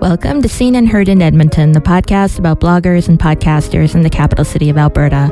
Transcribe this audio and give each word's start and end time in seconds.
Welcome 0.00 0.40
to 0.40 0.48
Seen 0.48 0.76
and 0.76 0.88
Heard 0.88 1.10
in 1.10 1.20
Edmonton, 1.20 1.72
the 1.72 1.80
podcast 1.80 2.38
about 2.38 2.58
bloggers 2.58 3.06
and 3.06 3.18
podcasters 3.18 3.94
in 3.94 4.02
the 4.02 4.08
capital 4.08 4.46
city 4.46 4.70
of 4.70 4.78
Alberta. 4.78 5.30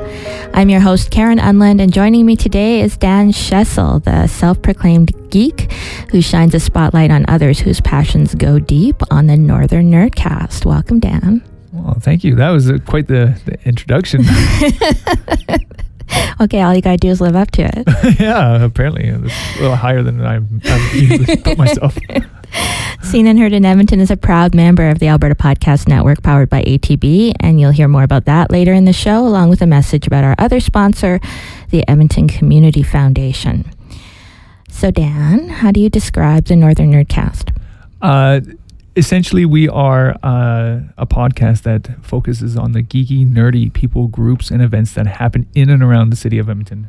I'm 0.52 0.68
your 0.68 0.80
host, 0.80 1.10
Karen 1.10 1.38
Unland, 1.38 1.80
and 1.80 1.90
joining 1.90 2.26
me 2.26 2.36
today 2.36 2.82
is 2.82 2.98
Dan 2.98 3.32
Schessel, 3.32 4.04
the 4.04 4.26
self 4.26 4.60
proclaimed 4.60 5.30
geek 5.30 5.72
who 6.10 6.20
shines 6.20 6.54
a 6.54 6.60
spotlight 6.60 7.10
on 7.10 7.24
others 7.28 7.60
whose 7.60 7.80
passions 7.80 8.34
go 8.34 8.58
deep 8.58 8.96
on 9.10 9.26
the 9.26 9.38
Northern 9.38 9.90
Nerdcast. 9.90 10.66
Welcome, 10.66 11.00
Dan. 11.00 11.42
Well, 11.72 11.96
thank 11.98 12.22
you. 12.22 12.34
That 12.34 12.50
was 12.50 12.70
uh 12.70 12.76
quite 12.86 13.06
the, 13.06 13.40
the 13.46 13.58
introduction. 13.66 14.22
okay, 16.40 16.62
all 16.62 16.74
you 16.74 16.82
gotta 16.82 16.96
do 16.96 17.08
is 17.08 17.20
live 17.20 17.36
up 17.36 17.50
to 17.52 17.62
it. 17.62 18.20
yeah, 18.20 18.62
apparently 18.64 19.04
it's 19.04 19.58
a 19.58 19.62
little 19.62 19.76
higher 19.76 20.02
than 20.02 20.24
I'm, 20.24 20.60
I'm 20.64 20.96
usually 20.96 21.36
put 21.42 21.58
myself. 21.58 21.96
Seen 23.02 23.26
and 23.26 23.38
Heard 23.38 23.52
in 23.52 23.64
Edmonton 23.64 24.00
is 24.00 24.10
a 24.10 24.16
proud 24.16 24.54
member 24.54 24.88
of 24.88 24.98
the 24.98 25.08
Alberta 25.08 25.34
Podcast 25.34 25.88
Network 25.88 26.22
powered 26.22 26.50
by 26.50 26.62
ATB, 26.62 27.32
and 27.40 27.60
you'll 27.60 27.70
hear 27.70 27.88
more 27.88 28.02
about 28.02 28.24
that 28.24 28.50
later 28.50 28.72
in 28.72 28.84
the 28.84 28.92
show, 28.92 29.26
along 29.26 29.50
with 29.50 29.62
a 29.62 29.66
message 29.66 30.06
about 30.06 30.24
our 30.24 30.34
other 30.38 30.60
sponsor, 30.60 31.20
the 31.70 31.86
Edmonton 31.88 32.28
Community 32.28 32.82
Foundation. 32.82 33.70
So, 34.70 34.90
Dan, 34.90 35.48
how 35.48 35.72
do 35.72 35.80
you 35.80 35.90
describe 35.90 36.46
the 36.46 36.56
Northern 36.56 36.92
Nerdcast? 36.92 37.56
Uh, 38.00 38.40
essentially, 38.96 39.44
we 39.44 39.68
are 39.68 40.16
uh, 40.22 40.77
podcast 41.28 41.62
that 41.62 42.04
focuses 42.04 42.56
on 42.56 42.72
the 42.72 42.82
geeky, 42.82 43.26
nerdy 43.26 43.72
people, 43.72 44.08
groups, 44.08 44.50
and 44.50 44.62
events 44.62 44.94
that 44.94 45.06
happen 45.06 45.46
in 45.54 45.70
and 45.70 45.82
around 45.82 46.10
the 46.10 46.16
city 46.16 46.38
of 46.38 46.48
Edmonton. 46.48 46.88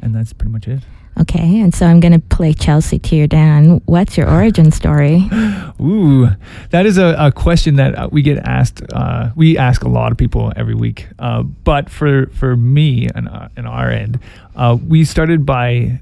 And 0.00 0.14
that's 0.14 0.32
pretty 0.32 0.52
much 0.52 0.68
it. 0.68 0.82
Okay, 1.20 1.60
and 1.60 1.72
so 1.72 1.86
I'm 1.86 2.00
going 2.00 2.12
to 2.12 2.18
play 2.18 2.52
Chelsea 2.52 2.98
to 2.98 3.16
your 3.16 3.28
Dan. 3.28 3.80
What's 3.86 4.16
your 4.16 4.28
origin 4.28 4.72
story? 4.72 5.28
Ooh, 5.80 6.28
that 6.70 6.86
is 6.86 6.98
a, 6.98 7.14
a 7.16 7.30
question 7.30 7.76
that 7.76 7.96
uh, 7.96 8.08
we 8.10 8.20
get 8.20 8.38
asked. 8.38 8.82
Uh, 8.92 9.30
we 9.36 9.56
ask 9.56 9.84
a 9.84 9.88
lot 9.88 10.10
of 10.10 10.18
people 10.18 10.52
every 10.56 10.74
week. 10.74 11.06
Uh, 11.20 11.42
but 11.42 11.88
for 11.88 12.26
for 12.26 12.56
me 12.56 13.08
and 13.14 13.28
uh, 13.28 13.48
and 13.56 13.68
our 13.68 13.90
end, 13.90 14.18
uh, 14.56 14.76
we 14.88 15.04
started 15.04 15.46
by 15.46 16.00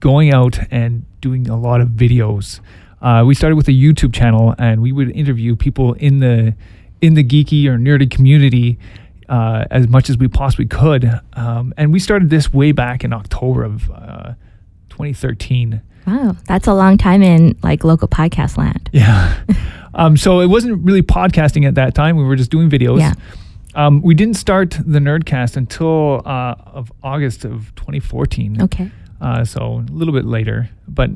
going 0.00 0.32
out 0.32 0.58
and 0.72 1.06
doing 1.20 1.48
a 1.48 1.56
lot 1.56 1.80
of 1.80 1.90
videos. 1.90 2.58
Uh, 3.06 3.24
we 3.24 3.36
started 3.36 3.54
with 3.54 3.68
a 3.68 3.72
YouTube 3.72 4.12
channel, 4.12 4.52
and 4.58 4.82
we 4.82 4.90
would 4.90 5.12
interview 5.12 5.54
people 5.54 5.92
in 5.92 6.18
the 6.18 6.56
in 7.00 7.14
the 7.14 7.22
geeky 7.22 7.66
or 7.66 7.78
nerdy 7.78 8.10
community 8.10 8.80
uh, 9.28 9.64
as 9.70 9.86
much 9.86 10.10
as 10.10 10.18
we 10.18 10.26
possibly 10.26 10.66
could. 10.66 11.08
Um, 11.34 11.72
and 11.76 11.92
we 11.92 12.00
started 12.00 12.30
this 12.30 12.52
way 12.52 12.72
back 12.72 13.04
in 13.04 13.12
October 13.12 13.62
of 13.62 13.88
uh, 13.92 14.32
2013. 14.88 15.80
Wow, 16.04 16.36
that's 16.46 16.66
a 16.66 16.74
long 16.74 16.98
time 16.98 17.22
in 17.22 17.56
like 17.62 17.84
local 17.84 18.08
podcast 18.08 18.56
land. 18.56 18.90
Yeah. 18.96 19.36
um, 19.94 20.16
so 20.16 20.40
it 20.40 20.46
wasn't 20.48 20.84
really 20.84 21.02
podcasting 21.02 21.64
at 21.64 21.76
that 21.76 21.94
time. 21.94 22.16
We 22.16 22.24
were 22.24 22.34
just 22.34 22.50
doing 22.50 22.68
videos. 22.68 22.98
Yeah. 22.98 23.14
Um, 23.76 24.02
we 24.02 24.14
didn't 24.14 24.36
start 24.36 24.70
the 24.84 24.98
Nerdcast 24.98 25.56
until 25.56 26.22
uh, 26.26 26.56
of 26.66 26.90
August 27.04 27.44
of 27.44 27.72
2014. 27.76 28.62
Okay. 28.62 28.90
Uh, 29.20 29.44
so 29.44 29.84
a 29.88 29.92
little 29.92 30.12
bit 30.12 30.24
later, 30.24 30.70
but 30.88 31.10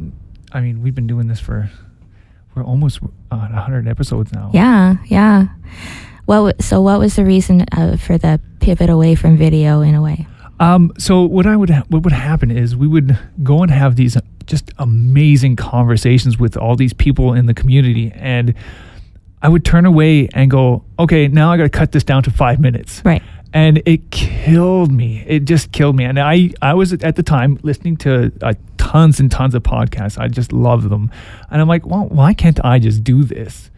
I 0.53 0.61
mean, 0.61 0.83
we've 0.83 0.95
been 0.95 1.07
doing 1.07 1.29
this 1.29 1.41
for 1.41 1.71
we're 2.55 2.65
almost 2.65 3.01
uh, 3.03 3.37
100 3.37 3.87
episodes 3.87 4.33
now. 4.33 4.51
Yeah, 4.53 4.97
yeah. 5.07 5.49
What 6.27 6.63
so 6.63 6.81
what 6.81 6.99
was 6.99 7.17
the 7.17 7.25
reason 7.25 7.65
uh, 7.73 7.97
for 7.97 8.19
the 8.19 8.41
pivot 8.61 8.91
away 8.91 9.15
from 9.15 9.37
video 9.37 9.81
in 9.81 9.95
a 9.95 10.03
way? 10.03 10.27
Um, 10.59 10.93
so 10.99 11.23
what 11.23 11.47
I 11.47 11.57
would 11.57 11.71
ha- 11.71 11.85
what 11.89 12.03
would 12.03 12.13
happen 12.13 12.51
is 12.51 12.77
we 12.77 12.87
would 12.87 13.19
go 13.43 13.63
and 13.63 13.71
have 13.71 13.97
these 13.97 14.17
just 14.47 14.71
amazing 14.79 15.57
conversations 15.57 16.39
with 16.39 16.57
all 16.57 16.77
these 16.77 16.93
people 16.93 17.33
in 17.35 17.47
the 17.47 17.55
community, 17.55 18.13
and 18.15 18.55
I 19.43 19.49
would 19.49 19.65
turn 19.65 19.87
away 19.87 20.29
and 20.35 20.51
go, 20.51 20.85
okay, 20.99 21.29
now 21.29 21.51
I 21.51 21.57
got 21.57 21.63
to 21.65 21.71
cut 21.71 21.93
this 21.93 22.05
down 22.05 22.23
to 22.25 22.31
five 22.31 22.61
minutes. 22.61 23.01
Right. 23.05 23.23
And 23.53 23.83
it 23.85 24.11
killed 24.11 24.93
me. 24.93 25.25
It 25.27 25.41
just 25.41 25.73
killed 25.73 25.97
me. 25.97 26.05
And 26.05 26.19
I, 26.19 26.51
I 26.63 26.75
was 26.75 26.93
at 26.93 27.17
the 27.17 27.23
time 27.23 27.59
listening 27.63 27.97
to 27.99 28.33
uh, 28.43 28.55
tons 28.77 29.19
and 29.19 29.31
tons 29.31 29.55
of 29.55 29.63
podcasts. 29.63 30.19
I 30.19 30.29
just 30.29 30.53
love 30.53 30.89
them. 30.89 31.11
And 31.51 31.61
I'm 31.61 31.69
like, 31.69 31.85
well, 31.85 32.07
why 32.07 32.33
can't 32.33 32.65
I 32.65 32.79
just 32.79 33.03
do 33.03 33.25
this? 33.25 33.71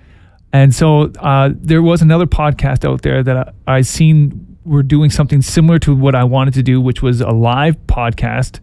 And 0.53 0.75
so 0.75 1.11
uh, 1.19 1.51
there 1.55 1.81
was 1.81 2.03
another 2.03 2.27
podcast 2.27 2.87
out 2.87 3.03
there 3.03 3.23
that 3.23 3.55
I, 3.67 3.77
I 3.77 3.81
seen 3.81 4.59
were 4.65 4.83
doing 4.83 5.11
something 5.11 5.43
similar 5.43 5.79
to 5.81 5.95
what 5.95 6.15
I 6.15 6.25
wanted 6.25 6.55
to 6.55 6.63
do, 6.63 6.81
which 6.81 7.03
was 7.03 7.21
a 7.21 7.31
live 7.31 7.77
podcast 7.87 8.61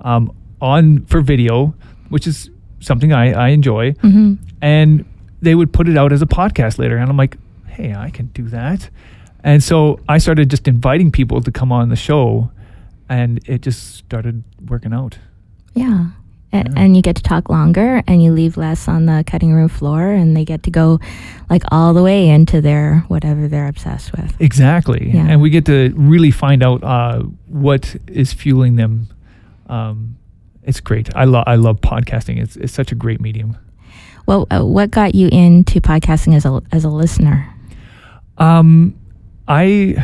um, 0.00 0.34
on 0.60 1.06
for 1.06 1.20
video, 1.20 1.74
which 2.08 2.26
is 2.26 2.50
something 2.80 3.12
I, 3.12 3.32
I 3.32 3.48
enjoy. 3.48 3.92
Mm-hmm. 3.92 4.34
And 4.60 5.04
they 5.40 5.54
would 5.54 5.72
put 5.72 5.88
it 5.88 5.96
out 5.96 6.12
as 6.12 6.22
a 6.22 6.26
podcast 6.26 6.78
later. 6.78 6.96
And 6.96 7.08
I'm 7.08 7.16
like, 7.16 7.36
hey, 7.68 7.94
I 7.94 8.10
can 8.10 8.26
do 8.26 8.48
that. 8.48 8.90
And 9.42 9.62
so 9.62 10.00
I 10.08 10.18
started 10.18 10.50
just 10.50 10.68
inviting 10.68 11.10
people 11.10 11.40
to 11.40 11.50
come 11.50 11.72
on 11.72 11.88
the 11.88 11.96
show, 11.96 12.50
and 13.08 13.40
it 13.46 13.62
just 13.62 13.96
started 13.96 14.44
working 14.68 14.92
out. 14.92 15.18
Yeah. 15.74 16.06
Yeah. 16.52 16.64
And 16.74 16.96
you 16.96 17.02
get 17.02 17.14
to 17.14 17.22
talk 17.22 17.48
longer 17.48 18.02
and 18.08 18.20
you 18.24 18.32
leave 18.32 18.56
less 18.56 18.88
on 18.88 19.06
the 19.06 19.22
cutting 19.24 19.52
room 19.52 19.68
floor 19.68 20.10
and 20.10 20.36
they 20.36 20.44
get 20.44 20.64
to 20.64 20.70
go 20.70 20.98
like 21.48 21.62
all 21.70 21.94
the 21.94 22.02
way 22.02 22.28
into 22.28 22.60
their 22.60 23.04
whatever 23.06 23.46
they're 23.46 23.68
obsessed 23.68 24.10
with. 24.10 24.34
Exactly. 24.40 25.12
Yeah. 25.14 25.28
And 25.28 25.40
we 25.40 25.50
get 25.50 25.64
to 25.66 25.92
really 25.94 26.32
find 26.32 26.64
out 26.64 26.82
uh, 26.82 27.22
what 27.46 27.94
is 28.08 28.32
fueling 28.32 28.74
them. 28.74 29.06
Um, 29.68 30.16
it's 30.64 30.80
great. 30.80 31.14
I, 31.14 31.24
lo- 31.24 31.44
I 31.46 31.54
love 31.54 31.80
podcasting. 31.80 32.42
It's, 32.42 32.56
it's 32.56 32.72
such 32.72 32.90
a 32.90 32.96
great 32.96 33.20
medium. 33.20 33.56
Well, 34.26 34.48
uh, 34.50 34.64
what 34.64 34.90
got 34.90 35.14
you 35.14 35.28
into 35.28 35.80
podcasting 35.80 36.34
as 36.34 36.44
a 36.44 36.60
as 36.72 36.84
a 36.84 36.88
listener? 36.88 37.52
Um, 38.38 38.99
I 39.50 39.96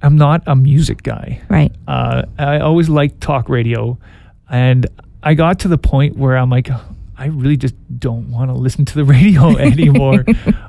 am 0.00 0.16
not 0.16 0.42
a 0.46 0.56
music 0.56 1.02
guy. 1.02 1.42
Right. 1.50 1.70
Uh, 1.86 2.22
I 2.38 2.60
always 2.60 2.88
liked 2.88 3.20
talk 3.20 3.50
radio, 3.50 3.98
and 4.48 4.86
I 5.22 5.34
got 5.34 5.60
to 5.60 5.68
the 5.68 5.76
point 5.76 6.16
where 6.16 6.38
I'm 6.38 6.48
like, 6.48 6.70
I 7.18 7.26
really 7.26 7.58
just 7.58 7.74
don't 7.98 8.30
want 8.30 8.50
to 8.50 8.54
listen 8.54 8.86
to 8.86 8.94
the 8.94 9.04
radio 9.04 9.56
anymore. 9.58 10.24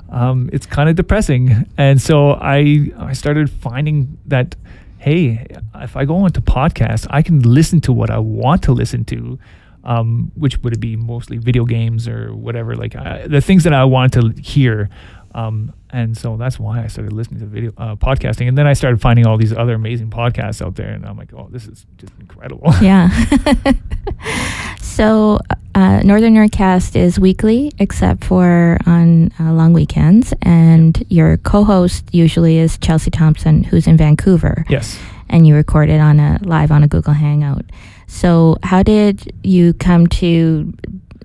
um, 0.10 0.50
it's 0.52 0.66
kind 0.66 0.90
of 0.90 0.98
depressing, 0.98 1.66
and 1.78 2.02
so 2.02 2.32
I 2.32 2.92
I 2.98 3.14
started 3.14 3.50
finding 3.50 4.18
that 4.26 4.56
hey, 4.98 5.46
if 5.76 5.96
I 5.96 6.04
go 6.04 6.18
onto 6.18 6.42
podcasts, 6.42 7.08
I 7.10 7.22
can 7.22 7.40
listen 7.40 7.80
to 7.82 7.94
what 7.94 8.10
I 8.10 8.20
want 8.20 8.64
to 8.64 8.74
listen 8.74 9.06
to. 9.06 9.40
Um, 9.82 10.34
which 10.36 10.58
would 10.62 10.78
be 10.82 10.98
mostly 10.98 11.38
video 11.38 11.64
games 11.64 12.06
or 12.06 12.36
whatever, 12.36 12.76
like 12.76 12.98
uh, 12.98 13.26
the 13.28 13.40
things 13.40 13.64
that 13.64 13.72
I 13.74 13.86
want 13.86 14.12
to 14.14 14.34
hear. 14.38 14.90
Um, 15.34 15.74
and 15.92 16.18
so 16.18 16.38
that's 16.38 16.60
why 16.60 16.84
I 16.84 16.88
started 16.88 17.14
listening 17.14 17.40
to 17.40 17.46
video 17.46 17.72
uh, 17.78 17.96
podcasting. 17.96 18.48
And 18.48 18.58
then 18.58 18.68
I 18.68 18.74
started 18.74 19.02
finding 19.02 19.26
all 19.26 19.38
these 19.38 19.54
other 19.54 19.74
amazing 19.74 20.10
podcasts 20.10 20.62
out 20.64 20.76
there, 20.76 20.90
and 20.90 21.06
I'm 21.06 21.18
like, 21.18 21.34
oh, 21.34 21.48
this 21.52 21.68
is 21.68 21.86
just 21.98 22.14
incredible. 22.20 22.74
Yeah. 22.82 23.10
so, 24.82 25.40
uh, 25.76 26.02
Northern 26.04 26.34
Nerdcast 26.36 26.96
is 26.96 27.20
weekly, 27.20 27.72
except 27.80 28.24
for 28.24 28.78
on 28.86 29.32
uh, 29.40 29.52
long 29.54 29.74
weekends. 29.74 30.34
And 30.42 31.04
your 31.10 31.38
co 31.38 31.64
host 31.64 32.06
usually 32.14 32.58
is 32.58 32.78
Chelsea 32.78 33.12
Thompson, 33.12 33.64
who's 33.64 33.88
in 33.88 33.98
Vancouver. 33.98 34.66
yes. 34.70 35.00
And 35.32 35.46
you 35.46 35.54
record 35.54 35.90
it 35.90 36.00
on 36.00 36.20
a 36.20 36.40
live 36.42 36.72
on 36.72 36.82
a 36.84 36.88
Google 36.88 37.14
Hangout. 37.14 37.64
So, 38.08 38.58
how 38.64 38.82
did 38.82 39.32
you 39.44 39.74
come 39.74 40.08
to 40.08 40.74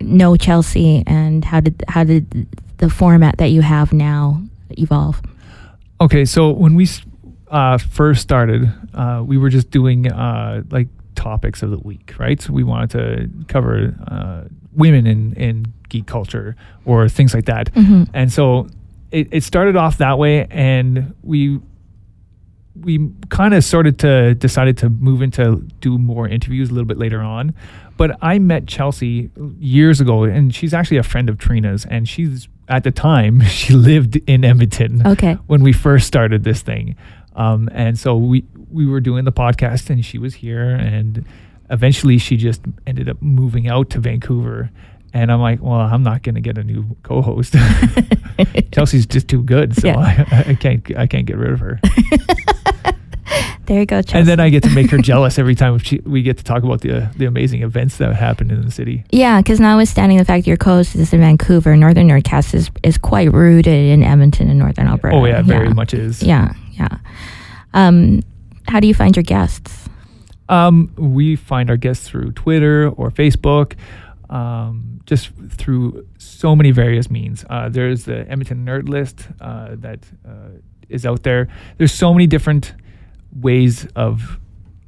know 0.00 0.36
Chelsea, 0.36 1.02
and 1.06 1.42
how 1.44 1.60
did 1.60 1.82
how 1.88 2.04
did 2.04 2.46
the 2.78 2.90
format 2.90 3.38
that 3.38 3.48
you 3.48 3.62
have 3.62 3.92
now 3.94 4.42
evolve? 4.78 5.22
Okay, 6.00 6.24
so 6.24 6.50
when 6.50 6.74
we 6.74 6.88
uh, 7.48 7.78
first 7.78 8.22
started, 8.22 8.70
uh, 8.94 9.22
we 9.24 9.38
were 9.38 9.48
just 9.48 9.70
doing 9.70 10.10
uh, 10.10 10.62
like 10.70 10.88
topics 11.14 11.62
of 11.62 11.70
the 11.70 11.78
week, 11.78 12.14
right? 12.18 12.40
So 12.40 12.52
we 12.52 12.64
wanted 12.64 12.90
to 12.90 13.30
cover 13.48 13.94
uh, 14.08 14.48
women 14.72 15.06
in, 15.06 15.32
in 15.34 15.72
geek 15.88 16.06
culture 16.06 16.56
or 16.84 17.08
things 17.08 17.32
like 17.34 17.44
that. 17.46 17.72
Mhm. 17.74 18.08
And 18.12 18.32
so 18.32 18.66
it, 19.10 19.28
it 19.30 19.44
started 19.44 19.76
off 19.76 19.98
that 19.98 20.18
way, 20.18 20.46
and 20.50 21.14
we 21.22 21.60
we 22.80 23.08
kind 23.28 23.54
of 23.54 23.62
started 23.62 24.00
to 24.00 24.34
decided 24.34 24.76
to 24.78 24.88
move 24.90 25.22
into 25.22 25.64
do 25.80 25.96
more 25.96 26.28
interviews 26.28 26.70
a 26.70 26.72
little 26.72 26.88
bit 26.88 26.98
later 26.98 27.20
on. 27.20 27.54
But 27.96 28.16
I 28.20 28.38
met 28.38 28.66
Chelsea 28.66 29.30
years 29.60 30.00
ago, 30.00 30.24
and 30.24 30.54
she's 30.54 30.74
actually 30.74 30.96
a 30.96 31.02
friend 31.04 31.28
of 31.28 31.38
Trina's, 31.38 31.84
and 31.84 32.08
she's 32.08 32.48
at 32.68 32.82
the 32.84 32.90
time 32.90 33.40
she 33.44 33.72
lived 33.74 34.16
in 34.28 34.44
Edmonton 34.44 35.06
Okay. 35.06 35.34
when 35.46 35.62
we 35.62 35.72
first 35.72 36.06
started 36.06 36.42
this 36.44 36.62
thing. 36.62 36.96
Um, 37.36 37.68
and 37.72 37.98
so 37.98 38.16
we 38.16 38.44
we 38.70 38.86
were 38.86 39.00
doing 39.00 39.24
the 39.24 39.32
podcast, 39.32 39.90
and 39.90 40.04
she 40.04 40.18
was 40.18 40.34
here, 40.34 40.70
and 40.70 41.24
eventually 41.70 42.18
she 42.18 42.36
just 42.36 42.62
ended 42.86 43.08
up 43.08 43.20
moving 43.22 43.68
out 43.68 43.90
to 43.90 44.00
Vancouver. 44.00 44.70
And 45.12 45.30
I'm 45.30 45.40
like, 45.40 45.62
well, 45.62 45.74
I'm 45.80 46.02
not 46.02 46.24
going 46.24 46.34
to 46.34 46.40
get 46.40 46.58
a 46.58 46.64
new 46.64 46.96
co-host. 47.04 47.54
Chelsea's 48.72 49.06
just 49.06 49.28
too 49.28 49.44
good, 49.44 49.76
so 49.76 49.86
Yeah. 49.88 49.98
I, 50.32 50.44
I 50.50 50.54
can't 50.56 50.96
I 50.96 51.06
can't 51.06 51.24
get 51.26 51.36
rid 51.38 51.52
of 51.52 51.60
her. 51.60 51.78
There 53.66 53.80
you 53.80 53.86
go, 53.86 54.02
Chelsea. 54.02 54.18
And 54.18 54.28
then 54.28 54.40
I 54.40 54.50
get 54.50 54.62
to 54.64 54.70
make 54.70 54.90
her 54.90 54.98
jealous 54.98 55.38
every 55.38 55.54
time 55.54 55.78
she, 55.78 55.98
we 56.00 56.22
get 56.22 56.38
to 56.38 56.44
talk 56.44 56.62
about 56.62 56.80
the 56.80 57.10
the 57.16 57.26
amazing 57.26 57.62
events 57.62 57.96
that 57.98 58.14
happen 58.14 58.50
in 58.50 58.62
the 58.62 58.70
city. 58.70 59.04
Yeah, 59.10 59.40
because 59.40 59.60
notwithstanding 59.60 60.18
the 60.18 60.24
fact 60.24 60.44
that 60.44 60.48
your 60.48 60.56
co-host 60.56 60.94
is 60.94 61.12
in 61.12 61.20
Vancouver, 61.20 61.76
Northern 61.76 62.08
Nerdcast 62.08 62.54
is, 62.54 62.70
is 62.82 62.98
quite 62.98 63.32
rooted 63.32 63.72
in 63.72 64.02
Edmonton 64.02 64.48
and 64.48 64.58
Northern 64.58 64.86
Alberta. 64.86 65.16
Oh 65.16 65.24
yeah, 65.24 65.42
very 65.42 65.72
much 65.72 65.94
is. 65.94 66.22
Yeah, 66.22 66.52
yeah. 66.72 66.98
Um, 67.72 68.22
how 68.68 68.80
do 68.80 68.86
you 68.86 68.94
find 68.94 69.16
your 69.16 69.22
guests? 69.22 69.88
Um, 70.48 70.92
we 70.96 71.36
find 71.36 71.70
our 71.70 71.76
guests 71.76 72.08
through 72.08 72.32
Twitter 72.32 72.88
or 72.88 73.10
Facebook, 73.10 73.74
um, 74.28 75.00
just 75.06 75.30
through 75.50 76.06
so 76.18 76.54
many 76.54 76.70
various 76.70 77.10
means. 77.10 77.44
Uh, 77.48 77.68
there's 77.68 78.04
the 78.04 78.28
Edmonton 78.30 78.64
Nerd 78.64 78.88
List 78.88 79.28
uh, 79.40 79.74
that 79.76 80.00
uh, 80.26 80.58
is 80.88 81.06
out 81.06 81.22
there. 81.22 81.48
There's 81.78 81.92
so 81.92 82.12
many 82.12 82.26
different 82.26 82.74
ways 83.34 83.86
of 83.96 84.38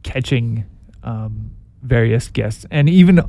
catching 0.03 0.65
um, 1.03 1.51
various 1.83 2.29
guests, 2.29 2.67
and 2.71 2.89
even 2.89 3.21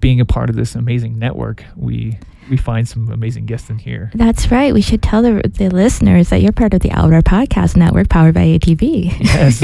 being 0.00 0.20
a 0.20 0.24
part 0.24 0.50
of 0.50 0.56
this 0.56 0.74
amazing 0.74 1.18
network, 1.18 1.64
we 1.76 2.18
we 2.50 2.56
find 2.56 2.88
some 2.88 3.10
amazing 3.10 3.46
guests 3.46 3.68
in 3.68 3.78
here. 3.78 4.10
That's 4.14 4.50
right. 4.50 4.72
We 4.72 4.80
should 4.80 5.02
tell 5.02 5.22
the, 5.22 5.42
the 5.46 5.68
listeners 5.68 6.30
that 6.30 6.40
you're 6.40 6.52
part 6.52 6.72
of 6.72 6.80
the 6.80 6.90
Alberta 6.90 7.22
Podcast 7.22 7.76
Network, 7.76 8.08
powered 8.08 8.34
by 8.34 8.46
ATB. 8.46 9.18
Yes, 9.20 9.62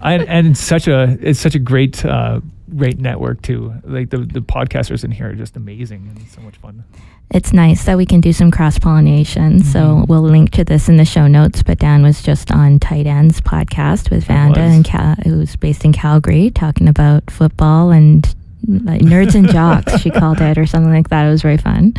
I, 0.00 0.14
and 0.24 0.48
it's 0.48 0.60
such 0.60 0.88
a 0.88 1.16
it's 1.20 1.38
such 1.38 1.54
a 1.54 1.60
great 1.60 2.04
uh, 2.04 2.40
great 2.74 2.98
network 2.98 3.42
too. 3.42 3.74
Like 3.84 4.10
the 4.10 4.18
the 4.18 4.40
podcasters 4.40 5.04
in 5.04 5.10
here 5.10 5.30
are 5.30 5.34
just 5.34 5.56
amazing 5.56 6.08
and 6.08 6.28
so 6.28 6.40
much 6.40 6.56
fun. 6.56 6.84
It's 7.30 7.52
nice 7.52 7.84
that 7.84 7.96
we 7.96 8.06
can 8.06 8.20
do 8.20 8.32
some 8.32 8.50
cross 8.50 8.78
pollination. 8.78 9.58
Mm-hmm. 9.58 9.68
So 9.70 10.04
we'll 10.08 10.22
link 10.22 10.50
to 10.52 10.64
this 10.64 10.88
in 10.88 10.96
the 10.96 11.04
show 11.04 11.26
notes. 11.26 11.62
But 11.62 11.78
Dan 11.78 12.02
was 12.02 12.22
just 12.22 12.52
on 12.52 12.78
Tight 12.78 13.06
Ends 13.06 13.40
podcast 13.40 14.10
with 14.10 14.24
Vanda, 14.24 14.60
and 14.60 14.84
Cal- 14.84 15.16
who's 15.24 15.56
based 15.56 15.84
in 15.84 15.92
Calgary, 15.92 16.50
talking 16.50 16.88
about 16.88 17.30
football 17.30 17.90
and 17.90 18.32
like 18.66 19.02
nerds 19.02 19.34
and 19.34 19.48
jocks. 19.48 20.00
she 20.00 20.10
called 20.10 20.40
it 20.40 20.58
or 20.58 20.66
something 20.66 20.92
like 20.92 21.08
that. 21.10 21.26
It 21.26 21.30
was 21.30 21.42
very 21.42 21.58
fun. 21.58 21.94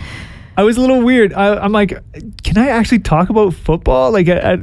I 0.58 0.64
was 0.64 0.76
a 0.76 0.82
little 0.82 1.02
weird. 1.02 1.34
I, 1.34 1.64
am 1.64 1.72
like, 1.72 1.90
can 2.44 2.58
I 2.58 2.70
actually 2.70 3.00
talk 3.00 3.30
about 3.30 3.54
football? 3.54 4.12
Like, 4.12 4.28
I, 4.28 4.54
I, 4.54 4.58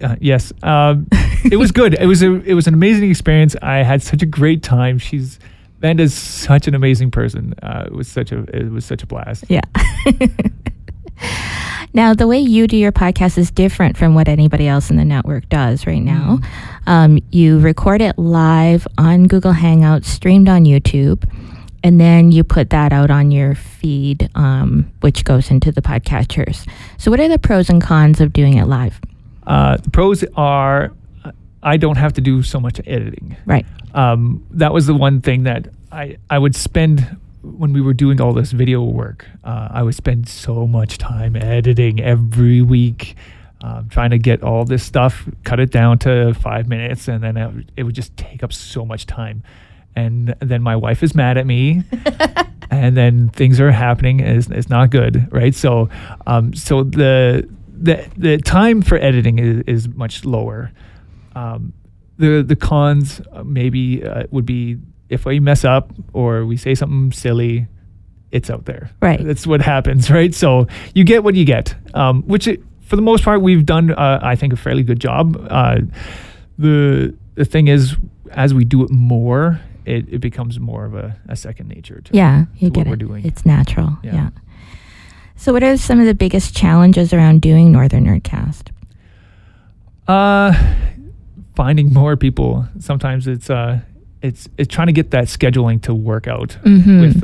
uh, 0.00 0.16
yes, 0.20 0.52
um, 0.62 1.08
it 1.44 1.58
was 1.58 1.72
good. 1.72 1.94
It 1.94 2.06
was 2.06 2.22
a 2.22 2.34
it 2.42 2.54
was 2.54 2.66
an 2.66 2.74
amazing 2.74 3.10
experience. 3.10 3.56
I 3.62 3.78
had 3.78 4.02
such 4.02 4.22
a 4.22 4.26
great 4.26 4.62
time. 4.62 4.98
She's 4.98 5.38
Vanda's 5.80 6.14
such 6.14 6.68
an 6.68 6.74
amazing 6.74 7.10
person. 7.10 7.54
Uh, 7.62 7.84
it 7.86 7.92
was 7.92 8.08
such 8.08 8.32
a 8.32 8.42
it 8.56 8.70
was 8.70 8.84
such 8.84 9.02
a 9.02 9.06
blast. 9.06 9.44
Yeah. 9.48 9.62
now, 11.92 12.14
the 12.14 12.26
way 12.26 12.38
you 12.38 12.66
do 12.66 12.76
your 12.76 12.92
podcast 12.92 13.36
is 13.36 13.50
different 13.50 13.96
from 13.96 14.14
what 14.14 14.28
anybody 14.28 14.68
else 14.68 14.90
in 14.90 14.96
the 14.96 15.04
network 15.04 15.48
does 15.48 15.86
right 15.86 16.02
now. 16.02 16.38
Mm. 16.38 16.88
Um, 16.88 17.18
you 17.30 17.58
record 17.58 18.00
it 18.00 18.18
live 18.18 18.86
on 18.96 19.26
Google 19.26 19.52
Hangouts, 19.52 20.04
streamed 20.06 20.48
on 20.48 20.64
YouTube, 20.64 21.28
and 21.82 22.00
then 22.00 22.30
you 22.30 22.44
put 22.44 22.70
that 22.70 22.92
out 22.92 23.10
on 23.10 23.30
your 23.30 23.54
feed, 23.54 24.30
um, 24.36 24.90
which 25.00 25.24
goes 25.24 25.50
into 25.50 25.72
the 25.72 25.82
podcatchers. 25.82 26.68
So, 26.96 27.10
what 27.10 27.20
are 27.20 27.28
the 27.28 27.38
pros 27.38 27.68
and 27.68 27.82
cons 27.82 28.20
of 28.20 28.32
doing 28.32 28.54
it 28.54 28.66
live? 28.66 29.00
Uh, 29.46 29.76
the 29.76 29.90
pros 29.90 30.24
are 30.36 30.92
I 31.62 31.76
don't 31.76 31.96
have 31.96 32.14
to 32.14 32.20
do 32.20 32.42
so 32.42 32.58
much 32.58 32.80
editing. 32.86 33.36
Right. 33.46 33.64
Um, 33.94 34.44
that 34.50 34.72
was 34.72 34.86
the 34.86 34.94
one 34.94 35.20
thing 35.20 35.44
that 35.44 35.68
I, 35.92 36.16
I 36.28 36.38
would 36.38 36.56
spend 36.56 37.16
when 37.42 37.72
we 37.72 37.80
were 37.80 37.92
doing 37.92 38.20
all 38.20 38.32
this 38.32 38.52
video 38.52 38.82
work. 38.82 39.26
Uh, 39.44 39.68
I 39.70 39.82
would 39.82 39.94
spend 39.94 40.28
so 40.28 40.66
much 40.66 40.98
time 40.98 41.36
editing 41.36 42.00
every 42.00 42.62
week, 42.62 43.16
um, 43.60 43.88
trying 43.88 44.10
to 44.10 44.18
get 44.18 44.42
all 44.42 44.64
this 44.64 44.82
stuff, 44.82 45.28
cut 45.44 45.60
it 45.60 45.70
down 45.70 45.98
to 46.00 46.34
five 46.34 46.68
minutes, 46.68 47.08
and 47.08 47.22
then 47.22 47.36
it, 47.36 47.70
it 47.76 47.82
would 47.84 47.94
just 47.94 48.16
take 48.16 48.42
up 48.42 48.52
so 48.52 48.84
much 48.84 49.06
time. 49.06 49.42
And 49.94 50.34
then 50.40 50.62
my 50.62 50.74
wife 50.74 51.02
is 51.02 51.14
mad 51.14 51.36
at 51.36 51.46
me. 51.46 51.82
and 52.70 52.96
then 52.96 53.28
things 53.28 53.60
are 53.60 53.70
happening 53.70 54.20
is 54.20 54.48
it's 54.50 54.70
not 54.70 54.88
good 54.88 55.28
right 55.30 55.54
so 55.54 55.90
um, 56.26 56.54
so 56.54 56.82
the 56.82 57.46
the 57.82 58.08
the 58.16 58.38
time 58.38 58.82
for 58.82 58.96
editing 58.96 59.38
is, 59.38 59.62
is 59.66 59.88
much 59.88 60.24
lower 60.24 60.72
um, 61.34 61.72
the 62.18 62.42
the 62.42 62.56
cons 62.56 63.20
uh, 63.32 63.42
maybe 63.42 64.04
uh, 64.04 64.24
would 64.30 64.46
be 64.46 64.78
if 65.08 65.24
we 65.26 65.40
mess 65.40 65.64
up 65.64 65.92
or 66.12 66.46
we 66.46 66.56
say 66.56 66.74
something 66.74 67.12
silly, 67.12 67.66
it's 68.30 68.48
out 68.48 68.64
there. 68.64 68.90
Right. 69.00 69.22
That's 69.22 69.46
what 69.46 69.60
happens, 69.60 70.10
right? 70.18 70.34
So 70.34 70.66
you 70.94 71.04
get 71.04 71.22
what 71.22 71.34
you 71.34 71.44
get, 71.44 71.74
um, 71.94 72.22
which 72.22 72.46
it, 72.46 72.62
for 72.80 72.96
the 72.96 73.02
most 73.02 73.24
part 73.24 73.42
we've 73.42 73.66
done, 73.66 73.90
uh, 73.90 74.20
I 74.22 74.36
think, 74.36 74.52
a 74.52 74.56
fairly 74.56 74.82
good 74.82 75.00
job. 75.00 75.36
Uh, 75.50 75.80
the 76.58 77.14
the 77.34 77.44
thing 77.44 77.68
is, 77.68 77.96
as 78.30 78.54
we 78.54 78.64
do 78.64 78.84
it 78.84 78.90
more, 78.90 79.60
it, 79.84 80.06
it 80.08 80.18
becomes 80.20 80.60
more 80.60 80.84
of 80.84 80.94
a, 80.94 81.16
a 81.28 81.36
second 81.36 81.68
nature 81.68 82.00
to, 82.02 82.16
yeah, 82.16 82.44
you 82.56 82.68
to 82.68 82.70
get 82.70 82.80
what 82.80 82.86
it. 82.86 82.90
we're 82.90 83.08
doing. 83.08 83.24
It's 83.24 83.44
natural. 83.44 83.98
Yeah. 84.02 84.14
yeah. 84.14 84.28
So, 85.42 85.52
what 85.52 85.64
are 85.64 85.76
some 85.76 85.98
of 85.98 86.06
the 86.06 86.14
biggest 86.14 86.54
challenges 86.56 87.12
around 87.12 87.42
doing 87.42 87.72
Northern 87.72 88.06
Nerdcast? 88.06 88.68
Uh, 90.06 90.52
finding 91.56 91.92
more 91.92 92.16
people. 92.16 92.68
Sometimes 92.78 93.26
it's 93.26 93.50
uh, 93.50 93.80
it's 94.22 94.48
it's 94.56 94.72
trying 94.72 94.86
to 94.86 94.92
get 94.92 95.10
that 95.10 95.24
scheduling 95.24 95.82
to 95.82 95.94
work 95.96 96.28
out 96.28 96.56
mm-hmm. 96.62 97.00
with 97.00 97.20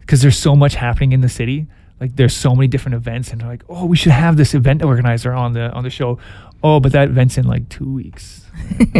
because 0.00 0.20
uh, 0.20 0.22
there's 0.22 0.38
so 0.38 0.56
much 0.56 0.76
happening 0.76 1.12
in 1.12 1.20
the 1.20 1.28
city. 1.28 1.66
Like 2.00 2.16
there's 2.16 2.34
so 2.34 2.54
many 2.54 2.68
different 2.68 2.94
events, 2.94 3.32
and 3.32 3.42
they're 3.42 3.48
like, 3.48 3.64
oh, 3.68 3.84
we 3.84 3.98
should 3.98 4.12
have 4.12 4.38
this 4.38 4.54
event 4.54 4.82
organizer 4.82 5.34
on 5.34 5.52
the 5.52 5.70
on 5.72 5.84
the 5.84 5.90
show. 5.90 6.18
Oh, 6.62 6.80
but 6.80 6.92
that 6.92 7.08
event's 7.08 7.36
in 7.36 7.46
like 7.46 7.68
two 7.68 7.92
weeks. 7.92 8.46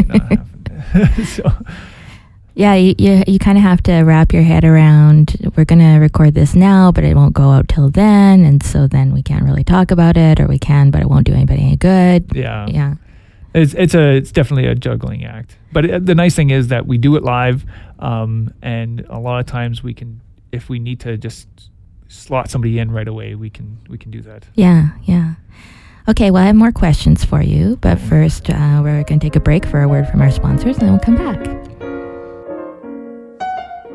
so. 1.24 1.50
Yeah, 2.54 2.74
you 2.74 2.94
you, 2.98 3.22
you 3.26 3.38
kind 3.38 3.56
of 3.56 3.64
have 3.64 3.82
to 3.84 4.02
wrap 4.02 4.32
your 4.32 4.42
head 4.42 4.64
around. 4.64 5.36
We're 5.56 5.64
gonna 5.64 5.98
record 6.00 6.34
this 6.34 6.54
now, 6.54 6.92
but 6.92 7.04
it 7.04 7.16
won't 7.16 7.34
go 7.34 7.50
out 7.50 7.68
till 7.68 7.88
then, 7.90 8.44
and 8.44 8.62
so 8.62 8.86
then 8.86 9.12
we 9.12 9.22
can't 9.22 9.44
really 9.44 9.64
talk 9.64 9.90
about 9.90 10.16
it, 10.16 10.38
or 10.38 10.46
we 10.46 10.58
can, 10.58 10.90
but 10.90 11.00
it 11.00 11.08
won't 11.08 11.26
do 11.26 11.32
anybody 11.32 11.62
any 11.62 11.76
good. 11.76 12.30
Yeah, 12.34 12.66
yeah. 12.68 12.94
It's 13.54 13.74
it's 13.74 13.94
a 13.94 14.16
it's 14.16 14.32
definitely 14.32 14.66
a 14.66 14.74
juggling 14.74 15.24
act. 15.24 15.56
But 15.72 15.84
it, 15.86 16.06
the 16.06 16.14
nice 16.14 16.34
thing 16.34 16.50
is 16.50 16.68
that 16.68 16.86
we 16.86 16.98
do 16.98 17.16
it 17.16 17.22
live, 17.22 17.64
um, 17.98 18.52
and 18.62 19.06
a 19.08 19.18
lot 19.18 19.40
of 19.40 19.46
times 19.46 19.82
we 19.82 19.94
can, 19.94 20.20
if 20.52 20.68
we 20.68 20.78
need 20.78 21.00
to 21.00 21.16
just 21.16 21.48
slot 22.08 22.50
somebody 22.50 22.78
in 22.78 22.90
right 22.90 23.08
away, 23.08 23.34
we 23.34 23.48
can 23.48 23.78
we 23.88 23.96
can 23.96 24.10
do 24.10 24.20
that. 24.22 24.46
Yeah, 24.54 24.90
yeah. 25.04 25.34
Okay, 26.08 26.30
well, 26.30 26.42
I 26.42 26.46
have 26.46 26.56
more 26.56 26.72
questions 26.72 27.24
for 27.24 27.40
you, 27.42 27.78
but 27.80 27.98
first, 27.98 28.50
uh, 28.50 28.80
we're 28.82 29.04
going 29.04 29.20
to 29.20 29.24
take 29.24 29.36
a 29.36 29.40
break 29.40 29.64
for 29.64 29.82
a 29.82 29.88
word 29.88 30.08
from 30.08 30.20
our 30.20 30.32
sponsors, 30.32 30.76
and 30.78 30.88
then 30.88 30.90
we'll 30.90 30.98
come 30.98 31.16
back. 31.16 31.71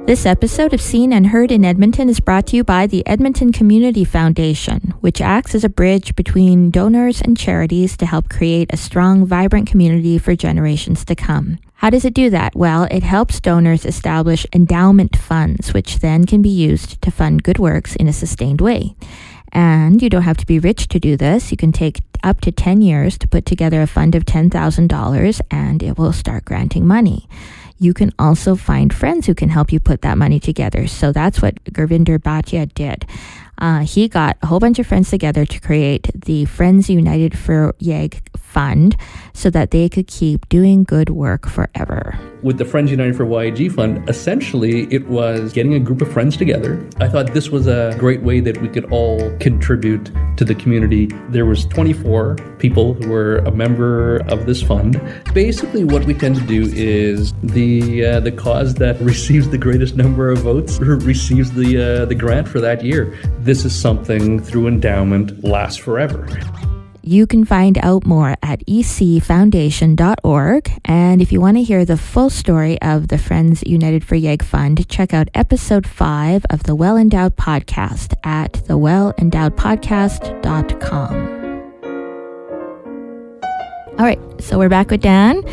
This 0.07 0.25
episode 0.25 0.71
of 0.71 0.79
Seen 0.79 1.11
and 1.11 1.27
Heard 1.27 1.51
in 1.51 1.65
Edmonton 1.65 2.07
is 2.07 2.21
brought 2.21 2.47
to 2.47 2.55
you 2.55 2.63
by 2.63 2.87
the 2.87 3.05
Edmonton 3.05 3.51
Community 3.51 4.05
Foundation, 4.05 4.93
which 5.01 5.19
acts 5.19 5.53
as 5.53 5.65
a 5.65 5.69
bridge 5.69 6.15
between 6.15 6.71
donors 6.71 7.19
and 7.19 7.37
charities 7.37 7.97
to 7.97 8.05
help 8.05 8.29
create 8.29 8.71
a 8.71 8.77
strong, 8.77 9.25
vibrant 9.25 9.67
community 9.67 10.17
for 10.17 10.33
generations 10.33 11.03
to 11.03 11.13
come. 11.13 11.59
How 11.73 11.89
does 11.89 12.05
it 12.05 12.13
do 12.13 12.29
that? 12.29 12.55
Well, 12.55 12.87
it 12.89 13.03
helps 13.03 13.41
donors 13.41 13.85
establish 13.85 14.45
endowment 14.53 15.17
funds, 15.17 15.73
which 15.73 15.99
then 15.99 16.23
can 16.23 16.41
be 16.41 16.47
used 16.47 17.01
to 17.01 17.11
fund 17.11 17.43
good 17.43 17.59
works 17.59 17.93
in 17.97 18.07
a 18.07 18.13
sustained 18.13 18.61
way. 18.61 18.95
And 19.51 20.01
you 20.01 20.09
don't 20.09 20.21
have 20.21 20.37
to 20.37 20.45
be 20.45 20.57
rich 20.57 20.87
to 20.87 21.01
do 21.01 21.17
this. 21.17 21.51
You 21.51 21.57
can 21.57 21.73
take 21.73 21.99
up 22.23 22.39
to 22.41 22.51
10 22.53 22.79
years 22.81 23.17
to 23.17 23.27
put 23.27 23.45
together 23.45 23.81
a 23.81 23.87
fund 23.87 24.15
of 24.15 24.23
$10,000 24.23 25.41
and 25.51 25.83
it 25.83 25.97
will 25.97 26.13
start 26.13 26.45
granting 26.45 26.87
money 26.87 27.26
you 27.79 27.93
can 27.93 28.11
also 28.17 28.55
find 28.55 28.93
friends 28.93 29.27
who 29.27 29.35
can 29.35 29.49
help 29.49 29.71
you 29.71 29.79
put 29.79 30.01
that 30.01 30.17
money 30.17 30.39
together. 30.39 30.87
So 30.87 31.11
that's 31.11 31.41
what 31.41 31.63
Gurvinder 31.65 32.17
Bhatia 32.17 32.73
did. 32.73 33.05
Uh, 33.59 33.79
he 33.79 34.07
got 34.07 34.37
a 34.41 34.47
whole 34.47 34.59
bunch 34.59 34.79
of 34.79 34.85
friends 34.85 35.09
together 35.09 35.45
to 35.45 35.59
create 35.59 36.09
the 36.13 36.45
Friends 36.45 36.89
United 36.89 37.37
for 37.37 37.73
YEG 37.79 38.21
Fund 38.37 38.95
so 39.33 39.49
that 39.49 39.71
they 39.71 39.89
could 39.89 40.07
keep 40.07 40.47
doing 40.49 40.83
good 40.83 41.09
work 41.09 41.47
forever. 41.47 42.17
With 42.43 42.57
the 42.57 42.65
Friends 42.65 42.91
United 42.91 43.15
for 43.15 43.25
YEG 43.25 43.71
Fund, 43.71 44.07
essentially 44.09 44.91
it 44.93 45.07
was 45.07 45.53
getting 45.53 45.73
a 45.73 45.79
group 45.79 46.01
of 46.01 46.11
friends 46.11 46.37
together. 46.37 46.87
I 46.97 47.07
thought 47.07 47.33
this 47.33 47.49
was 47.49 47.67
a 47.67 47.95
great 47.97 48.21
way 48.21 48.39
that 48.41 48.61
we 48.61 48.69
could 48.69 48.85
all 48.91 49.35
contribute 49.39 50.11
to 50.37 50.45
the 50.45 50.53
community. 50.53 51.07
There 51.29 51.45
was 51.45 51.65
24 51.65 52.35
people 52.59 52.93
who 52.93 53.09
were 53.09 53.37
a 53.39 53.51
member 53.51 54.17
of 54.27 54.45
this 54.45 54.61
fund. 54.61 55.01
Basically, 55.33 55.83
what 55.83 56.05
we 56.05 56.13
tend 56.13 56.35
to 56.35 56.45
do 56.45 56.69
is 56.73 57.33
the 57.41 58.05
uh, 58.05 58.19
the 58.19 58.31
cause 58.31 58.75
that 58.75 58.99
receives 59.01 59.49
the 59.49 59.57
greatest 59.57 59.95
number 59.95 60.29
of 60.29 60.39
votes 60.39 60.79
receives 60.79 61.51
the 61.51 62.01
uh, 62.01 62.05
the 62.05 62.15
grant 62.15 62.47
for 62.47 62.59
that 62.59 62.83
year 62.83 63.17
this 63.47 63.63
is 63.63 63.73
something 63.73 64.41
through 64.41 64.67
endowment 64.67 65.41
lasts 65.41 65.77
forever. 65.77 66.27
You 67.07 67.25
can 67.25 67.45
find 67.45 67.77
out 67.77 68.05
more 68.05 68.35
at 68.43 68.65
ecfoundation.org. 68.65 70.71
And 70.83 71.21
if 71.21 71.31
you 71.31 71.39
want 71.39 71.55
to 71.55 71.63
hear 71.63 71.85
the 71.85 71.95
full 71.95 72.29
story 72.29 72.81
of 72.81 73.07
the 73.07 73.17
Friends 73.17 73.63
United 73.65 74.03
for 74.03 74.15
YEG 74.15 74.43
Fund, 74.43 74.89
check 74.89 75.13
out 75.13 75.29
episode 75.33 75.87
five 75.87 76.45
of 76.49 76.63
the 76.63 76.75
Well 76.75 76.97
Endowed 76.97 77.37
Podcast 77.37 78.13
at 78.25 78.51
thewellendowedpodcast.com. 78.51 81.37
All 83.97 84.05
right, 84.05 84.19
so 84.41 84.59
we're 84.59 84.67
back 84.67 84.91
with 84.91 84.99
Dan. 84.99 85.43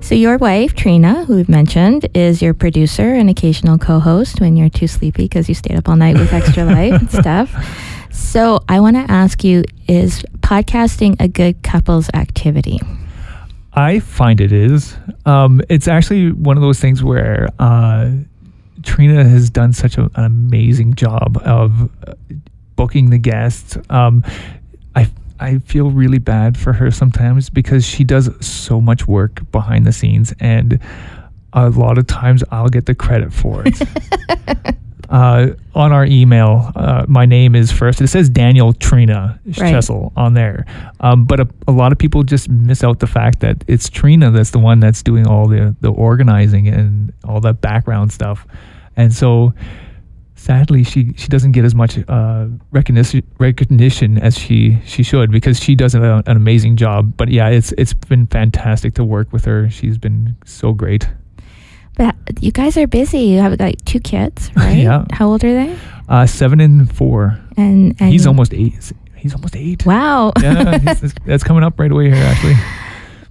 So 0.00 0.16
your 0.16 0.38
wife, 0.38 0.74
Trina, 0.74 1.24
who 1.24 1.36
we've 1.36 1.48
mentioned, 1.48 2.08
is 2.14 2.42
your 2.42 2.52
producer 2.52 3.14
and 3.14 3.30
occasional 3.30 3.78
co-host 3.78 4.40
when 4.40 4.56
you're 4.56 4.70
too 4.70 4.88
sleepy 4.88 5.22
because 5.22 5.48
you 5.48 5.54
stayed 5.54 5.76
up 5.76 5.88
all 5.88 5.94
night 5.94 6.18
with 6.18 6.32
Extra 6.32 6.64
Life 6.64 7.00
and 7.00 7.08
stuff. 7.12 7.54
So 8.10 8.58
I 8.68 8.80
want 8.80 8.96
to 8.96 9.08
ask 9.08 9.44
you: 9.44 9.62
Is 9.86 10.24
podcasting 10.46 11.16
a 11.18 11.26
good 11.26 11.60
couples 11.64 12.08
activity? 12.14 12.78
I 13.72 13.98
find 13.98 14.40
it 14.40 14.52
is. 14.52 14.96
Um, 15.24 15.60
it's 15.68 15.88
actually 15.88 16.30
one 16.30 16.56
of 16.56 16.62
those 16.62 16.78
things 16.78 17.02
where 17.02 17.48
uh, 17.58 18.12
Trina 18.84 19.24
has 19.24 19.50
done 19.50 19.72
such 19.72 19.98
a, 19.98 20.04
an 20.14 20.24
amazing 20.24 20.94
job 20.94 21.36
of 21.44 21.90
uh, 22.06 22.14
booking 22.76 23.10
the 23.10 23.18
guests. 23.18 23.76
Um, 23.90 24.22
I 24.94 25.10
I 25.40 25.58
feel 25.58 25.90
really 25.90 26.18
bad 26.18 26.56
for 26.56 26.72
her 26.72 26.92
sometimes 26.92 27.50
because 27.50 27.84
she 27.84 28.04
does 28.04 28.30
so 28.46 28.80
much 28.80 29.08
work 29.08 29.50
behind 29.50 29.84
the 29.84 29.92
scenes, 29.92 30.32
and 30.38 30.78
a 31.54 31.70
lot 31.70 31.98
of 31.98 32.06
times 32.06 32.44
I'll 32.52 32.68
get 32.68 32.86
the 32.86 32.94
credit 32.94 33.32
for 33.32 33.64
it. 33.66 34.76
uh, 35.08 35.48
on 35.74 35.92
our 35.92 36.04
email, 36.04 36.72
uh, 36.74 37.04
my 37.08 37.26
name 37.26 37.54
is 37.54 37.70
first. 37.70 38.00
It 38.00 38.08
says 38.08 38.28
Daniel 38.28 38.72
Trina 38.72 39.38
Right. 39.46 39.70
Chessel 39.70 40.12
on 40.16 40.34
there, 40.34 40.64
um, 41.00 41.24
but 41.24 41.40
a, 41.40 41.48
a 41.68 41.72
lot 41.72 41.92
of 41.92 41.98
people 41.98 42.22
just 42.22 42.48
miss 42.48 42.82
out 42.82 42.98
the 42.98 43.06
fact 43.06 43.40
that 43.40 43.64
it's 43.66 43.88
Trina 43.88 44.30
that's 44.30 44.50
the 44.50 44.58
one 44.58 44.80
that's 44.80 45.02
doing 45.02 45.26
all 45.26 45.46
the 45.46 45.74
the 45.80 45.90
organizing 45.92 46.68
and 46.68 47.12
all 47.24 47.40
that 47.40 47.60
background 47.60 48.12
stuff, 48.12 48.46
and 48.96 49.12
so 49.12 49.54
sadly 50.34 50.84
she 50.84 51.12
she 51.16 51.28
doesn't 51.28 51.52
get 51.52 51.64
as 51.64 51.74
much 51.74 51.98
uh, 52.08 52.46
recognition 52.70 53.22
recognition 53.38 54.18
as 54.18 54.36
she 54.38 54.78
she 54.84 55.02
should 55.02 55.30
because 55.30 55.60
she 55.60 55.74
does 55.74 55.94
an, 55.94 56.02
an 56.04 56.36
amazing 56.36 56.76
job. 56.76 57.16
But 57.16 57.28
yeah, 57.28 57.48
it's 57.48 57.72
it's 57.78 57.94
been 57.94 58.26
fantastic 58.26 58.94
to 58.94 59.04
work 59.04 59.32
with 59.32 59.44
her. 59.44 59.70
She's 59.70 59.98
been 59.98 60.36
so 60.44 60.72
great. 60.72 61.08
But 61.96 62.14
you 62.40 62.52
guys 62.52 62.76
are 62.76 62.86
busy. 62.86 63.20
You 63.20 63.40
have 63.40 63.58
like 63.58 63.84
two 63.84 64.00
kids, 64.00 64.50
right? 64.56 64.76
Yeah. 64.76 65.04
How 65.12 65.28
old 65.28 65.42
are 65.44 65.52
they? 65.66 65.76
Uh, 66.08 66.26
seven 66.26 66.60
and 66.60 66.94
four. 66.94 67.38
And, 67.56 67.96
and 68.00 68.10
He's 68.12 68.26
almost 68.26 68.54
eight. 68.54 68.74
He's 69.16 69.34
almost 69.34 69.56
eight. 69.56 69.84
wow. 69.84 70.32
yeah, 70.42 70.78
that's 71.26 71.42
coming 71.42 71.64
up 71.64 71.80
right 71.80 71.90
away 71.90 72.10
here, 72.10 72.22
actually. 72.22 72.54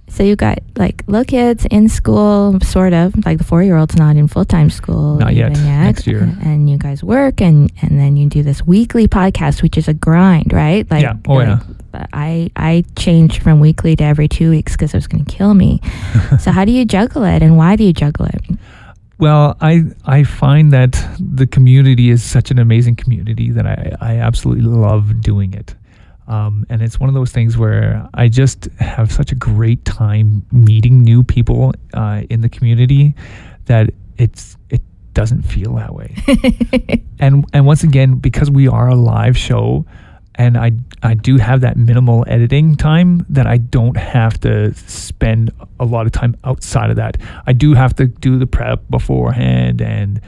So 0.08 0.22
you 0.22 0.34
got 0.36 0.58
like 0.76 1.02
little 1.06 1.24
kids 1.24 1.66
in 1.70 1.88
school, 1.88 2.58
sort 2.60 2.92
of 2.94 3.14
like 3.26 3.38
the 3.38 3.44
four 3.44 3.62
year 3.62 3.76
old's 3.76 3.96
not 3.96 4.16
in 4.16 4.28
full 4.28 4.44
time 4.46 4.70
school. 4.70 5.16
Not 5.16 5.34
yet. 5.34 5.52
even 5.52 5.64
Next 5.64 6.06
year. 6.06 6.22
And 6.42 6.70
you 6.70 6.78
guys 6.78 7.04
work 7.04 7.40
and 7.42 7.70
and 7.82 7.98
then 8.00 8.16
you 8.16 8.28
do 8.28 8.42
this 8.42 8.62
weekly 8.66 9.08
podcast, 9.08 9.62
which 9.62 9.76
is 9.76 9.88
a 9.88 9.94
grind, 9.94 10.52
right? 10.52 10.90
Like, 10.90 11.02
Yeah. 11.02 11.16
Oh, 11.28 11.34
like, 11.34 11.48
yeah. 11.48 12.06
I 12.12 12.50
I 12.56 12.84
changed 12.96 13.42
from 13.42 13.60
weekly 13.60 13.94
to 13.96 14.04
every 14.04 14.28
two 14.28 14.50
weeks 14.50 14.72
because 14.72 14.94
it 14.94 14.96
was 14.96 15.06
going 15.06 15.24
to 15.24 15.34
kill 15.34 15.54
me. 15.54 15.80
so 16.40 16.50
how 16.50 16.64
do 16.64 16.72
you 16.72 16.84
juggle 16.84 17.24
it, 17.24 17.42
and 17.42 17.56
why 17.58 17.76
do 17.76 17.84
you 17.84 17.92
juggle 17.92 18.26
it? 18.26 18.40
Well, 19.18 19.56
I 19.60 19.84
I 20.04 20.24
find 20.24 20.72
that 20.72 21.02
the 21.18 21.46
community 21.46 22.10
is 22.10 22.22
such 22.22 22.50
an 22.50 22.58
amazing 22.58 22.96
community 22.96 23.50
that 23.50 23.66
I, 23.66 23.92
I 24.00 24.16
absolutely 24.16 24.64
love 24.64 25.20
doing 25.22 25.54
it. 25.54 25.74
Um, 26.28 26.66
and 26.68 26.82
it's 26.82 26.98
one 26.98 27.08
of 27.08 27.14
those 27.14 27.30
things 27.30 27.56
where 27.56 28.08
I 28.14 28.28
just 28.28 28.64
have 28.78 29.12
such 29.12 29.30
a 29.32 29.34
great 29.36 29.84
time 29.84 30.44
meeting 30.50 31.02
new 31.02 31.22
people 31.22 31.72
uh, 31.94 32.22
in 32.28 32.40
the 32.40 32.48
community 32.48 33.14
that 33.66 33.90
it's 34.18 34.56
it 34.70 34.82
doesn't 35.14 35.42
feel 35.42 35.74
that 35.76 35.94
way. 35.94 36.14
and 37.18 37.46
and 37.52 37.64
once 37.64 37.84
again, 37.84 38.16
because 38.16 38.50
we 38.50 38.68
are 38.68 38.88
a 38.88 38.96
live 38.96 39.36
show, 39.36 39.86
and 40.36 40.56
I 40.56 40.72
I 41.02 41.14
do 41.14 41.36
have 41.38 41.62
that 41.62 41.76
minimal 41.76 42.24
editing 42.28 42.76
time 42.76 43.24
that 43.30 43.46
I 43.46 43.56
don't 43.56 43.96
have 43.96 44.38
to 44.40 44.74
spend 44.74 45.50
a 45.80 45.84
lot 45.84 46.06
of 46.06 46.12
time 46.12 46.36
outside 46.44 46.90
of 46.90 46.96
that. 46.96 47.16
I 47.46 47.52
do 47.52 47.74
have 47.74 47.94
to 47.96 48.06
do 48.06 48.38
the 48.38 48.46
prep 48.46 48.82
beforehand 48.90 49.80
and 49.80 50.20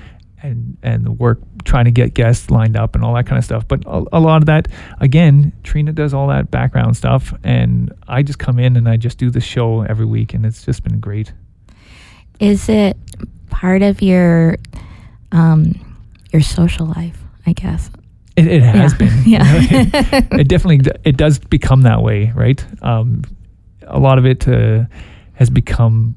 and 0.43 0.77
and 0.83 1.05
the 1.05 1.13
work 1.13 1.41
trying 1.65 1.85
to 1.85 1.91
get 1.91 2.15
guests 2.15 2.51
lined 2.51 2.77
up 2.77 2.95
and 2.95 3.05
all 3.05 3.15
that 3.15 3.27
kind 3.27 3.39
of 3.39 3.45
stuff. 3.45 3.67
But 3.69 3.85
a, 3.87 4.05
a 4.13 4.21
lot 4.21 4.43
of 4.43 4.47
that, 4.47 4.69
again, 5.01 5.53
Trina 5.63 5.93
does 5.93 6.15
all 6.15 6.29
that 6.29 6.51
background 6.51 6.97
stuff, 6.97 7.35
and 7.45 7.93
I 8.07 8.23
just 8.23 8.39
come 8.39 8.59
in 8.59 8.77
and 8.77 8.89
I 8.89 8.97
just 8.97 9.19
do 9.19 9.31
the 9.31 9.41
show 9.41 9.83
every 9.83 10.07
week, 10.07 10.35
and 10.35 10.47
it's 10.47 10.65
just 10.65 10.83
been 10.85 11.01
great. 11.01 11.33
Is 12.41 12.69
it 12.69 12.97
part 13.51 13.83
of 13.83 14.01
your 14.01 14.57
um 15.33 15.97
your 16.33 16.43
social 16.43 16.87
life? 16.87 17.23
I 17.47 17.53
guess. 17.53 17.91
It, 18.39 18.47
it 18.47 18.63
has 18.63 18.93
Yeah. 18.93 18.99
been. 18.99 19.13
Yeah. 19.27 20.41
it 20.41 20.49
definitely 20.49 20.81
it 21.05 21.17
does 21.17 21.39
become 21.39 21.83
that 21.83 22.03
way, 22.03 22.33
right? 22.35 22.65
Um, 22.83 23.23
a 23.87 23.99
lot 23.99 24.19
of 24.19 24.25
it 24.27 24.47
uh, 24.49 24.85
has 25.35 25.51
become 25.51 26.15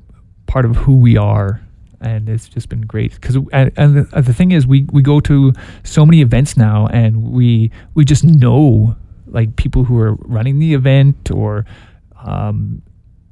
part 0.48 0.66
of 0.66 0.76
who 0.76 0.98
we 0.98 1.18
are, 1.18 1.62
and 2.02 2.28
it's 2.30 2.48
just 2.50 2.70
been 2.70 2.82
great. 2.82 3.14
Because 3.14 3.36
and, 3.52 3.72
and 3.78 3.96
the, 3.98 4.18
uh, 4.18 4.22
the 4.22 4.34
thing 4.34 4.52
is, 4.52 4.66
we 4.68 4.86
we 4.92 5.02
go 5.02 5.20
to 5.22 5.54
so 5.84 6.06
many 6.06 6.22
events 6.22 6.58
now, 6.58 6.88
and 6.88 7.32
we 7.32 7.72
we 7.96 8.06
just 8.06 8.24
know 8.24 8.96
like 9.28 9.56
people 9.56 9.84
who 9.86 9.98
are 10.00 10.16
running 10.26 10.60
the 10.60 10.74
event 10.74 11.32
or 11.32 11.66
um, 12.26 12.82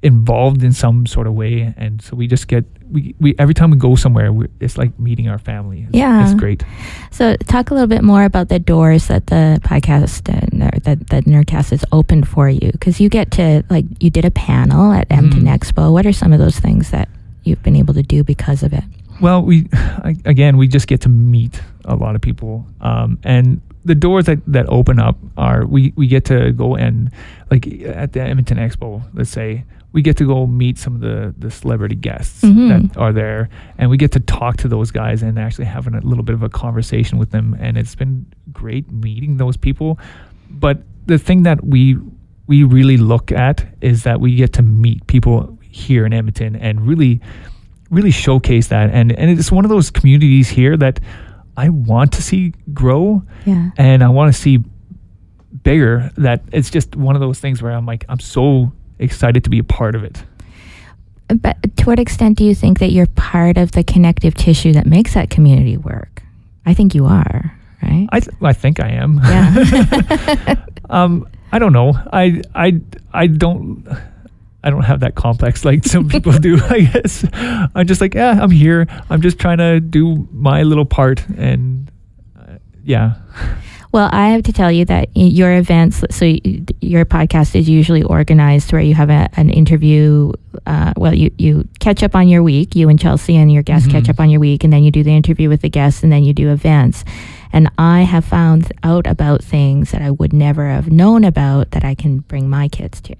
involved 0.02 0.64
in 0.64 0.72
some 0.72 1.06
sort 1.06 1.28
of 1.28 1.34
way, 1.34 1.74
and 1.78 2.02
so 2.02 2.16
we 2.16 2.28
just 2.28 2.48
get 2.48 2.64
we, 2.92 3.14
we 3.20 3.36
every 3.38 3.54
time 3.54 3.70
we 3.72 3.78
go 3.78 3.96
somewhere, 3.96 4.32
we, 4.34 4.48
it's 4.60 4.78
like 4.78 4.98
meeting 5.00 5.28
our 5.30 5.38
family. 5.38 5.82
It's, 5.84 5.96
Yeah. 5.96 6.24
it's 6.24 6.34
great. 6.40 6.64
So, 7.12 7.36
talk 7.48 7.70
a 7.70 7.74
little 7.74 7.88
bit 7.88 8.04
more 8.04 8.24
about 8.24 8.50
the 8.50 8.58
doors 8.60 9.08
that 9.10 9.28
the 9.28 9.60
podcast 9.64 10.28
and 10.30 10.62
that 10.84 11.08
that 11.10 11.26
Nerdcast 11.26 11.72
is 11.74 11.86
open 11.92 12.24
for 12.24 12.50
you, 12.50 12.72
because 12.72 13.00
you 13.00 13.10
get 13.10 13.32
to 13.32 13.64
like 13.70 13.86
you 14.00 14.10
did 14.10 14.26
a 14.26 14.32
panel 14.32 14.92
at 14.94 15.06
Edmonton 15.12 15.44
Mhm. 15.44 15.58
Expo. 15.60 15.92
What 15.92 16.06
are 16.06 16.14
some 16.14 16.34
of 16.34 16.40
those 16.40 16.60
things 16.60 16.92
that 16.92 17.10
you've 17.44 17.62
been 17.64 17.76
able 17.76 17.94
to 17.94 18.04
do 18.04 18.24
because 18.24 18.64
of 18.64 18.74
it? 18.74 18.84
Well, 19.22 19.44
we 19.44 19.68
I- 19.74 20.16
again 20.26 20.56
we 20.58 20.68
just 20.68 20.88
get 20.88 21.02
to 21.02 21.10
meet 21.10 21.62
a 21.86 21.96
lot 21.96 22.16
of 22.16 22.22
people, 22.22 22.66
um, 22.82 23.20
and 23.24 23.62
the 23.86 23.96
doors 23.96 24.26
that, 24.26 24.40
that 24.46 24.66
open 24.68 25.00
up 25.00 25.18
are 25.38 25.66
we, 25.66 25.94
we 25.96 26.06
get 26.08 26.26
to 26.26 26.52
go 26.52 26.76
and 26.76 27.10
like 27.50 27.66
at 27.86 28.12
the 28.14 28.22
Edmonton 28.22 28.58
Expo, 28.58 29.02
let's 29.14 29.30
say 29.30 29.64
we 29.92 30.02
get 30.02 30.18
to 30.18 30.26
go 30.28 30.46
meet 30.48 30.78
some 30.78 30.96
of 30.96 31.02
the 31.02 31.34
the 31.38 31.50
celebrity 31.52 31.96
guests 31.96 32.44
Mhm. 32.44 32.70
that 32.92 32.98
are 32.98 33.12
there, 33.14 33.50
and 33.78 33.90
we 33.90 33.98
get 33.98 34.12
to 34.12 34.20
talk 34.20 34.58
to 34.58 34.68
those 34.68 34.92
guys 34.92 35.24
and 35.24 35.40
actually 35.40 35.66
having 35.66 35.96
a 35.96 36.02
little 36.02 36.24
bit 36.24 36.36
of 36.36 36.44
a 36.44 36.50
conversation 36.50 37.18
with 37.18 37.32
them, 37.32 37.56
and 37.60 37.78
it's 37.78 37.96
been 37.96 38.26
great 38.54 38.92
meeting 38.92 39.38
those 39.38 39.58
people. 39.58 39.98
But 40.50 40.84
the 41.06 41.18
thing 41.18 41.44
that 41.44 41.64
we 41.66 41.98
we 42.48 42.64
really 42.64 42.98
look 42.98 43.32
at 43.32 43.66
is 43.82 44.04
that 44.04 44.20
we 44.20 44.36
get 44.36 44.54
to 44.54 44.62
meet 44.64 45.06
people 45.08 45.58
here 45.62 46.06
in 46.06 46.14
Edmonton 46.14 46.56
and 46.56 46.82
really 46.88 47.20
really 47.92 48.12
showcase 48.12 48.68
that 48.68 48.90
and 48.92 49.12
and 49.12 49.30
it's 49.32 49.52
one 49.52 49.66
of 49.66 49.70
those 49.70 49.90
communities 49.92 50.50
here 50.50 50.78
that 50.78 51.00
I 51.58 51.70
want 51.70 52.12
to 52.14 52.22
see 52.22 52.54
grow 52.74 53.24
Yeah. 53.46 53.70
and 53.78 54.04
I 54.04 54.10
want 54.10 54.34
to 54.34 54.40
see 54.40 54.64
bigger 55.64 56.12
that 56.18 56.44
it's 56.52 56.70
just 56.70 56.96
one 56.96 57.16
of 57.16 57.22
those 57.22 57.40
things 57.40 57.62
where 57.62 57.72
I'm 57.72 57.86
like 57.86 58.06
I'm 58.10 58.20
so 58.20 58.72
excited 59.00 59.44
to 59.46 59.50
be 59.50 59.60
a 59.60 59.64
part 59.64 59.96
of 59.96 60.04
it. 60.04 60.24
But 61.28 61.58
to 61.78 61.86
what 61.86 62.00
extent 62.00 62.38
do 62.38 62.44
you 62.44 62.56
think 62.56 62.80
that 62.80 62.92
you're 62.92 63.06
part 63.06 63.58
of 63.58 63.72
the 63.74 63.84
connective 63.84 64.34
tissue 64.36 64.74
that 64.74 64.86
makes 64.86 65.14
that 65.14 65.30
community 65.30 65.78
work? 65.78 66.24
I 66.66 66.74
think 66.74 66.96
you 66.96 67.06
are, 67.06 67.54
right? 67.84 68.08
I 68.12 68.20
th- 68.20 68.36
I 68.42 68.54
think 68.54 68.80
I 68.80 68.90
am. 68.90 69.20
Yeah. 69.24 70.56
um 70.90 71.28
I 71.52 71.60
don't 71.60 71.74
know. 71.74 71.94
I 72.12 72.42
I 72.56 72.82
I 73.14 73.28
don't 73.28 73.88
I 74.64 74.70
don't 74.70 74.84
have 74.84 75.00
that 75.02 75.16
complex 75.16 75.64
like 75.64 75.86
some 75.86 76.10
people 76.14 76.34
do, 76.34 76.60
I 76.70 76.82
guess. 76.82 77.26
I'm 77.34 77.88
just 77.88 78.02
like, 78.02 78.14
yeah, 78.14 78.40
I'm 78.42 78.52
here. 78.52 78.88
I'm 79.10 79.22
just 79.22 79.40
trying 79.40 79.60
to 79.60 79.80
do 79.80 80.28
my 80.32 80.64
little 80.64 80.86
part 80.86 81.28
and 81.38 81.92
uh, 82.40 82.58
yeah. 82.84 83.16
Well, 83.92 84.08
I 84.12 84.30
have 84.30 84.44
to 84.44 84.54
tell 84.54 84.72
you 84.72 84.86
that 84.86 85.10
your 85.16 85.56
events, 85.58 86.04
so 86.12 86.26
your 86.80 87.06
podcast 87.06 87.56
is 87.56 87.68
usually 87.68 88.04
organized 88.04 88.72
where 88.72 88.82
you 88.84 88.94
have 88.94 89.10
a, 89.10 89.28
an 89.36 89.50
interview. 89.50 90.32
Uh, 90.68 90.94
well, 90.96 91.14
you, 91.16 91.32
you 91.40 91.68
catch 91.80 92.04
up 92.04 92.14
on 92.16 92.28
your 92.28 92.44
week, 92.44 92.76
you 92.76 92.88
and 92.90 93.00
Chelsea 93.00 93.36
and 93.36 93.52
your 93.52 93.64
guests 93.64 93.88
catch 93.88 94.04
Mhm. 94.04 94.10
up 94.12 94.20
on 94.20 94.30
your 94.30 94.42
week, 94.42 94.64
and 94.64 94.72
then 94.72 94.84
you 94.84 94.92
do 94.92 95.02
the 95.02 95.16
interview 95.16 95.50
with 95.50 95.62
the 95.62 95.70
guests, 95.70 96.04
and 96.04 96.12
then 96.12 96.24
you 96.24 96.34
do 96.34 96.52
events. 96.52 97.04
And 97.52 97.72
I 97.80 98.02
have 98.04 98.26
found 98.26 98.72
out 98.84 99.08
about 99.08 99.44
things 99.44 99.90
that 99.90 100.04
I 100.04 100.12
would 100.12 100.34
never 100.34 100.70
have 100.70 100.92
known 100.92 101.24
about 101.24 101.72
that 101.72 101.84
I 101.84 101.96
can 101.96 102.20
bring 102.20 102.48
my 102.48 102.68
kids 102.68 103.02
to. 103.02 103.16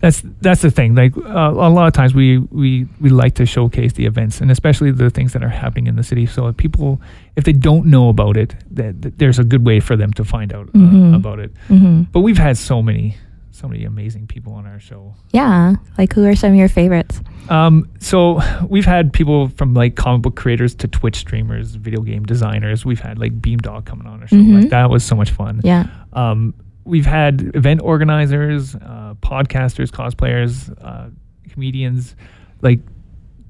That's 0.00 0.22
that's 0.40 0.62
the 0.62 0.70
thing. 0.70 0.94
Like 0.94 1.16
uh, 1.16 1.20
a 1.54 1.70
lot 1.70 1.86
of 1.86 1.92
times, 1.92 2.14
we 2.14 2.38
we 2.38 2.86
we 3.00 3.08
like 3.10 3.34
to 3.36 3.46
showcase 3.46 3.94
the 3.94 4.06
events, 4.06 4.40
and 4.40 4.50
especially 4.50 4.90
the 4.92 5.10
things 5.10 5.32
that 5.32 5.42
are 5.42 5.48
happening 5.48 5.86
in 5.86 5.96
the 5.96 6.02
city. 6.02 6.26
So 6.26 6.48
if 6.48 6.56
people, 6.56 7.00
if 7.36 7.44
they 7.44 7.52
don't 7.52 7.86
know 7.86 8.08
about 8.08 8.36
it, 8.36 8.54
that, 8.70 9.02
that 9.02 9.18
there's 9.18 9.38
a 9.38 9.44
good 9.44 9.64
way 9.66 9.80
for 9.80 9.96
them 9.96 10.12
to 10.14 10.24
find 10.24 10.52
out 10.52 10.68
uh, 10.68 10.78
Mhm. 10.78 11.14
about 11.14 11.38
it. 11.38 11.52
hmm 11.68 12.02
But 12.12 12.20
we've 12.20 12.38
had 12.38 12.58
so 12.58 12.82
many, 12.82 13.16
so 13.50 13.66
many 13.68 13.84
amazing 13.84 14.26
people 14.26 14.52
on 14.52 14.66
our 14.66 14.78
show. 14.80 15.14
Yeah. 15.32 15.76
Like, 15.96 16.12
who 16.12 16.24
are 16.26 16.36
some 16.36 16.50
of 16.52 16.56
your 16.58 16.68
favorites? 16.68 17.20
Um, 17.48 17.88
so 17.98 18.40
we've 18.68 18.84
had 18.86 19.12
people 19.12 19.48
from 19.48 19.74
like 19.74 19.94
comic 19.96 20.22
book 20.22 20.34
creators 20.36 20.74
to 20.76 20.88
Twitch 20.88 21.16
streamers, 21.16 21.74
video 21.76 22.00
game 22.02 22.24
designers. 22.24 22.84
We've 22.84 23.00
had 23.00 23.18
like 23.18 23.40
Beamdog 23.40 23.84
coming 23.86 24.06
on 24.06 24.20
our 24.22 24.26
show. 24.28 24.36
Mhm. 24.36 24.60
Like 24.62 24.70
that 24.70 24.90
was 24.90 25.04
so 25.04 25.14
much 25.16 25.30
fun. 25.30 25.60
Yeah. 25.64 25.86
Um, 26.12 26.52
we've 26.84 27.06
had 27.06 27.52
event 27.54 27.80
organizers, 27.82 28.74
uh, 28.76 29.14
podcasters, 29.20 29.90
cosplayers, 29.90 30.72
uh, 30.84 31.08
comedians, 31.50 32.14
like 32.62 32.80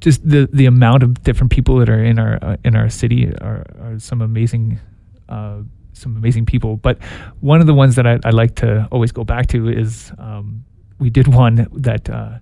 just 0.00 0.28
the 0.28 0.48
the 0.52 0.66
amount 0.66 1.02
of 1.02 1.22
different 1.22 1.50
people 1.50 1.78
that 1.78 1.88
are 1.88 2.02
in 2.02 2.18
our 2.18 2.38
uh, 2.42 2.56
in 2.64 2.76
our 2.76 2.88
city 2.88 3.32
are, 3.40 3.64
are 3.80 3.98
some 3.98 4.20
amazing 4.22 4.78
uh, 5.28 5.58
some 5.92 6.16
amazing 6.16 6.46
people. 6.46 6.76
But 6.76 6.98
one 7.40 7.60
of 7.60 7.66
the 7.66 7.74
ones 7.74 7.96
that 7.96 8.06
I, 8.06 8.18
I 8.24 8.30
like 8.30 8.54
to 8.56 8.88
always 8.90 9.12
go 9.12 9.24
back 9.24 9.46
to 9.48 9.68
is 9.68 10.12
um, 10.18 10.64
we 10.98 11.10
did 11.10 11.28
one 11.28 11.66
that 11.72 12.10
uh, 12.10 12.38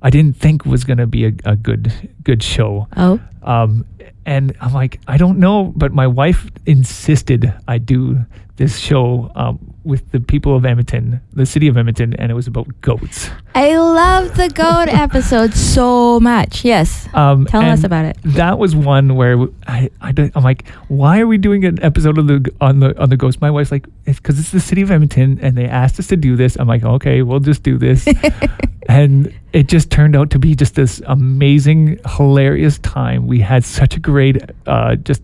I 0.00 0.10
didn't 0.10 0.36
think 0.36 0.64
was 0.64 0.84
going 0.84 0.98
to 0.98 1.06
be 1.06 1.26
a, 1.26 1.32
a 1.44 1.56
good 1.56 1.92
good 2.24 2.42
show. 2.42 2.88
Oh, 2.96 3.20
Um, 3.42 3.86
and 4.24 4.56
I'm 4.60 4.72
like, 4.72 5.00
I 5.08 5.16
don't 5.16 5.38
know, 5.38 5.72
but 5.76 5.92
my 5.92 6.06
wife 6.06 6.48
insisted 6.64 7.52
I 7.66 7.78
do 7.78 8.24
this 8.62 8.78
show 8.78 9.28
um, 9.34 9.58
with 9.82 10.08
the 10.12 10.20
people 10.20 10.54
of 10.54 10.64
Edmonton, 10.64 11.20
the 11.32 11.44
city 11.44 11.66
of 11.66 11.76
Edmonton, 11.76 12.14
and 12.14 12.30
it 12.30 12.34
was 12.34 12.46
about 12.46 12.68
goats. 12.80 13.28
I 13.56 13.76
love 13.76 14.36
the 14.36 14.50
goat 14.50 14.86
episode 14.88 15.52
so 15.52 16.20
much. 16.20 16.64
Yes. 16.64 17.08
Um, 17.12 17.46
Tell 17.46 17.62
us 17.62 17.82
about 17.82 18.04
it. 18.04 18.18
That 18.22 18.60
was 18.60 18.76
one 18.76 19.16
where 19.16 19.48
I, 19.66 19.90
I 20.00 20.14
I'm 20.36 20.44
like, 20.44 20.68
why 20.86 21.18
are 21.18 21.26
we 21.26 21.38
doing 21.38 21.64
an 21.64 21.82
episode 21.82 22.18
of 22.18 22.28
the 22.28 22.54
on 22.60 22.78
the 22.78 22.96
on 23.02 23.10
the 23.10 23.16
ghost? 23.16 23.40
My 23.40 23.50
wife's 23.50 23.72
like, 23.72 23.88
it's 24.04 24.20
because 24.20 24.38
it's 24.38 24.52
the 24.52 24.60
city 24.60 24.82
of 24.82 24.92
Edmonton, 24.92 25.40
and 25.42 25.58
they 25.58 25.66
asked 25.66 25.98
us 25.98 26.06
to 26.08 26.16
do 26.16 26.36
this. 26.36 26.56
I'm 26.56 26.68
like, 26.68 26.84
okay, 26.84 27.22
we'll 27.22 27.40
just 27.40 27.64
do 27.64 27.78
this, 27.78 28.06
and 28.88 29.34
it 29.52 29.66
just 29.66 29.90
turned 29.90 30.14
out 30.14 30.30
to 30.30 30.38
be 30.38 30.54
just 30.54 30.76
this 30.76 31.02
amazing, 31.06 31.98
hilarious 32.06 32.78
time. 32.78 33.26
We 33.26 33.40
had 33.40 33.64
such 33.64 33.96
a 33.96 34.00
great, 34.00 34.40
uh, 34.68 34.94
just. 34.94 35.20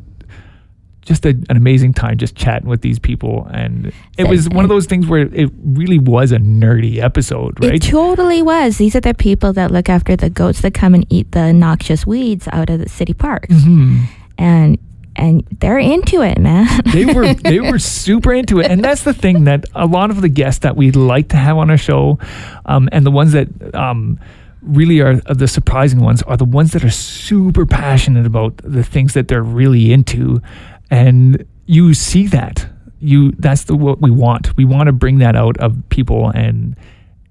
Just 1.08 1.24
a, 1.24 1.30
an 1.30 1.56
amazing 1.56 1.94
time 1.94 2.18
just 2.18 2.36
chatting 2.36 2.68
with 2.68 2.82
these 2.82 2.98
people. 2.98 3.48
And 3.50 3.92
it 4.18 4.28
was 4.28 4.46
one 4.50 4.62
of 4.64 4.68
those 4.68 4.84
things 4.84 5.06
where 5.06 5.22
it 5.22 5.50
really 5.64 5.98
was 5.98 6.32
a 6.32 6.36
nerdy 6.36 6.98
episode, 6.98 7.64
right? 7.64 7.76
It 7.76 7.82
totally 7.82 8.42
was. 8.42 8.76
These 8.76 8.94
are 8.94 9.00
the 9.00 9.14
people 9.14 9.54
that 9.54 9.70
look 9.70 9.88
after 9.88 10.16
the 10.16 10.28
goats 10.28 10.60
that 10.60 10.74
come 10.74 10.94
and 10.94 11.06
eat 11.08 11.32
the 11.32 11.50
noxious 11.54 12.06
weeds 12.06 12.46
out 12.52 12.68
of 12.68 12.78
the 12.80 12.90
city 12.90 13.14
parks. 13.14 13.54
Mhm. 13.54 14.04
And 14.36 14.78
and 15.16 15.44
they're 15.60 15.78
into 15.78 16.20
it, 16.20 16.38
man. 16.38 16.66
they 16.92 17.06
were 17.06 17.32
they 17.32 17.58
were 17.72 17.78
super 17.78 18.34
into 18.34 18.60
it 18.60 18.70
and 18.70 18.84
that's 18.84 19.04
the 19.04 19.14
thing 19.14 19.44
that 19.44 19.64
a 19.74 19.86
lot 19.86 20.10
of 20.10 20.20
the 20.20 20.28
guests 20.28 20.60
that 20.60 20.76
we'd 20.76 20.94
like 20.94 21.30
to 21.30 21.36
have 21.36 21.56
on 21.56 21.70
our 21.70 21.78
show 21.78 22.18
um, 22.66 22.88
and 22.92 23.06
the 23.06 23.10
ones 23.10 23.32
that 23.32 23.48
um, 23.74 24.20
really 24.60 25.00
are 25.00 25.16
the 25.16 25.48
surprising 25.48 26.00
ones 26.00 26.22
are 26.22 26.36
the 26.36 26.44
ones 26.44 26.72
that 26.72 26.84
are 26.84 26.90
super 26.90 27.64
passionate 27.64 28.26
about 28.26 28.56
the 28.58 28.84
things 28.84 29.14
that 29.14 29.28
they're 29.28 29.42
really 29.42 29.92
into 29.92 30.42
and 30.90 31.44
you 31.66 31.94
see 31.94 32.26
that 32.28 32.66
you 33.00 33.32
that's 33.38 33.64
the 33.64 33.76
what 33.76 34.00
we 34.00 34.10
want 34.10 34.56
we 34.56 34.64
want 34.64 34.86
to 34.86 34.92
bring 34.92 35.18
that 35.18 35.36
out 35.36 35.56
of 35.58 35.76
people 35.88 36.30
and 36.30 36.76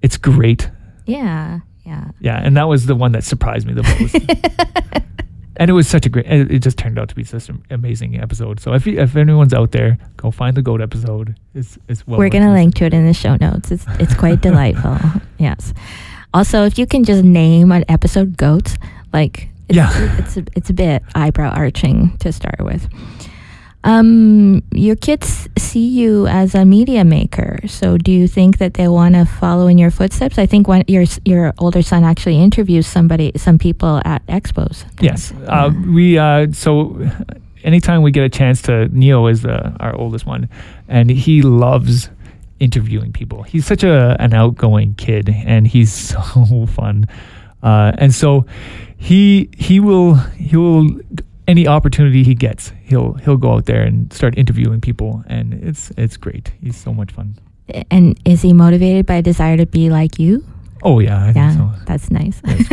it's 0.02 0.16
great 0.16 0.70
yeah. 1.06 1.60
Yeah. 1.84 2.10
yeah 2.20 2.40
and 2.42 2.56
that 2.56 2.64
was 2.68 2.86
the 2.86 2.94
one 2.94 3.12
that 3.12 3.24
surprised 3.24 3.66
me 3.66 3.74
the 3.74 3.82
most 3.82 4.14
and 5.56 5.68
it 5.70 5.72
was 5.72 5.88
such 5.88 6.06
a 6.06 6.08
great 6.08 6.26
it 6.26 6.50
it 6.50 6.58
just 6.60 6.78
turned 6.78 6.98
out 6.98 7.08
to 7.08 7.14
be 7.14 7.24
such 7.24 7.48
an 7.48 7.62
amazing 7.70 8.20
episode 8.20 8.60
so 8.60 8.72
if 8.74 8.86
you, 8.86 8.98
if 9.00 9.16
anyone's 9.16 9.52
out 9.54 9.72
there 9.72 9.98
go 10.16 10.30
find 10.30 10.56
the 10.56 10.62
goat 10.62 10.80
episode 10.80 11.36
it's 11.54 11.78
it's 11.88 12.06
well 12.06 12.18
We're 12.18 12.28
going 12.30 12.44
to 12.44 12.52
link 12.52 12.74
to 12.76 12.84
it 12.84 12.94
in 12.94 13.06
the 13.06 13.12
show 13.14 13.36
notes. 13.36 13.70
It's 13.70 13.84
it's 13.98 14.14
quite 14.14 14.40
delightful. 14.40 14.96
Yes. 15.38 15.72
Also, 16.34 16.64
if 16.64 16.78
you 16.78 16.86
can 16.86 17.04
just 17.04 17.22
name 17.22 17.70
an 17.70 17.84
episode 17.88 18.36
goats, 18.36 18.76
like 19.12 19.48
it's, 19.68 19.76
Yeah. 19.76 20.18
it's 20.18 20.36
a, 20.36 20.44
it's 20.56 20.68
a 20.68 20.72
bit 20.72 21.02
eyebrow 21.14 21.50
arching 21.50 22.16
to 22.18 22.32
start 22.32 22.60
with. 22.60 22.88
Um, 23.84 24.62
your 24.72 24.96
kids 24.96 25.48
see 25.56 25.86
you 25.86 26.26
as 26.26 26.54
a 26.54 26.64
media 26.64 27.04
maker, 27.04 27.60
so 27.66 27.96
do 27.96 28.10
you 28.10 28.26
think 28.26 28.58
that 28.58 28.74
they 28.74 28.88
want 28.88 29.14
to 29.14 29.24
follow 29.24 29.68
in 29.68 29.78
your 29.78 29.90
footsteps? 29.90 30.36
I 30.36 30.46
think 30.46 30.66
when 30.66 30.84
your 30.88 31.04
your 31.24 31.54
older 31.58 31.82
son 31.82 32.02
actually 32.04 32.38
interviews 32.42 32.86
somebody, 32.86 33.32
some 33.36 33.56
people 33.58 34.02
at 34.04 34.26
expos. 34.26 34.84
yes 35.00 35.32
uh, 35.46 35.70
we 35.86 36.18
uh 36.18 36.50
so 36.52 36.98
anytime 37.64 38.02
we 38.02 38.10
get 38.10 38.24
a 38.24 38.28
chance 38.28 38.62
to 38.62 38.88
neo 38.88 39.26
is 39.26 39.42
the, 39.42 39.74
our 39.80 39.94
oldest 39.94 40.26
one 40.26 40.48
and 40.88 41.10
he 41.10 41.42
loves 41.42 42.10
interviewing 42.60 43.12
people 43.12 43.42
he's 43.42 43.66
such 43.66 43.84
a 43.84 44.16
an 44.20 44.34
outgoing 44.34 44.94
kid 44.94 45.28
and 45.46 45.66
he's 45.66 45.92
so 46.14 46.66
fun 46.66 47.06
uh 47.62 47.92
and 47.98 48.14
so 48.14 48.44
he 48.96 49.48
he 49.56 49.80
will 49.80 50.14
he 50.14 50.56
will 50.56 50.88
any 51.48 51.66
opportunity 51.66 52.22
he 52.22 52.34
gets 52.34 52.72
he'll 52.84 53.14
he'll 53.24 53.36
go 53.38 53.52
out 53.54 53.64
there 53.66 53.82
and 53.82 54.12
start 54.12 54.36
interviewing 54.38 54.80
people 54.80 55.24
and 55.26 55.54
it's 55.54 55.90
it's 55.96 56.16
great 56.16 56.52
he's 56.62 56.76
so 56.76 56.92
much 56.92 57.10
fun 57.10 57.34
And 57.90 58.16
is 58.24 58.42
he 58.42 58.52
motivated 58.52 59.06
by 59.06 59.16
a 59.16 59.22
desire 59.22 59.56
to 59.56 59.66
be 59.66 59.90
like 59.90 60.18
you? 60.18 60.44
oh 60.82 61.00
yeah 61.00 61.24
i 61.24 61.32
yeah, 61.32 61.32
think 61.32 61.52
so 61.58 61.70
that's 61.86 62.10
nice. 62.10 62.40
That's 62.44 62.68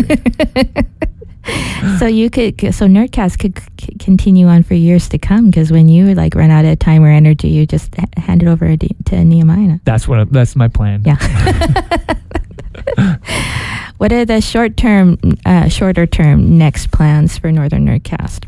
so 1.99 2.07
you 2.07 2.29
could, 2.29 2.59
so 2.73 2.87
Nerdcast 2.87 3.37
could 3.39 3.59
c- 3.79 3.95
continue 3.99 4.47
on 4.47 4.63
for 4.63 4.73
years 4.73 5.07
to 5.09 5.17
come 5.19 5.49
because 5.51 5.71
when 5.71 5.87
you 5.87 6.13
like 6.15 6.33
run 6.35 6.49
out 6.49 6.65
of 6.65 6.79
time 6.79 7.03
or 7.03 7.09
energy, 7.09 7.49
you 7.49 7.65
just 7.67 7.93
hand 8.17 8.41
it 8.43 8.47
over 8.47 8.75
to 8.75 8.87
to 9.05 9.23
Nehemiah. 9.23 9.77
that's 9.85 10.07
what 10.07 10.31
that's 10.33 10.55
my 10.55 10.67
plan 10.67 11.03
Yeah. 11.05 11.17
what 13.97 14.11
are 14.11 14.25
the 14.25 14.41
short 14.41 14.77
term, 14.77 15.17
uh, 15.45 15.67
shorter 15.69 16.05
term 16.05 16.57
next 16.57 16.91
plans 16.91 17.37
for 17.37 17.51
Northern 17.51 17.85
Nerdcast? 17.85 18.45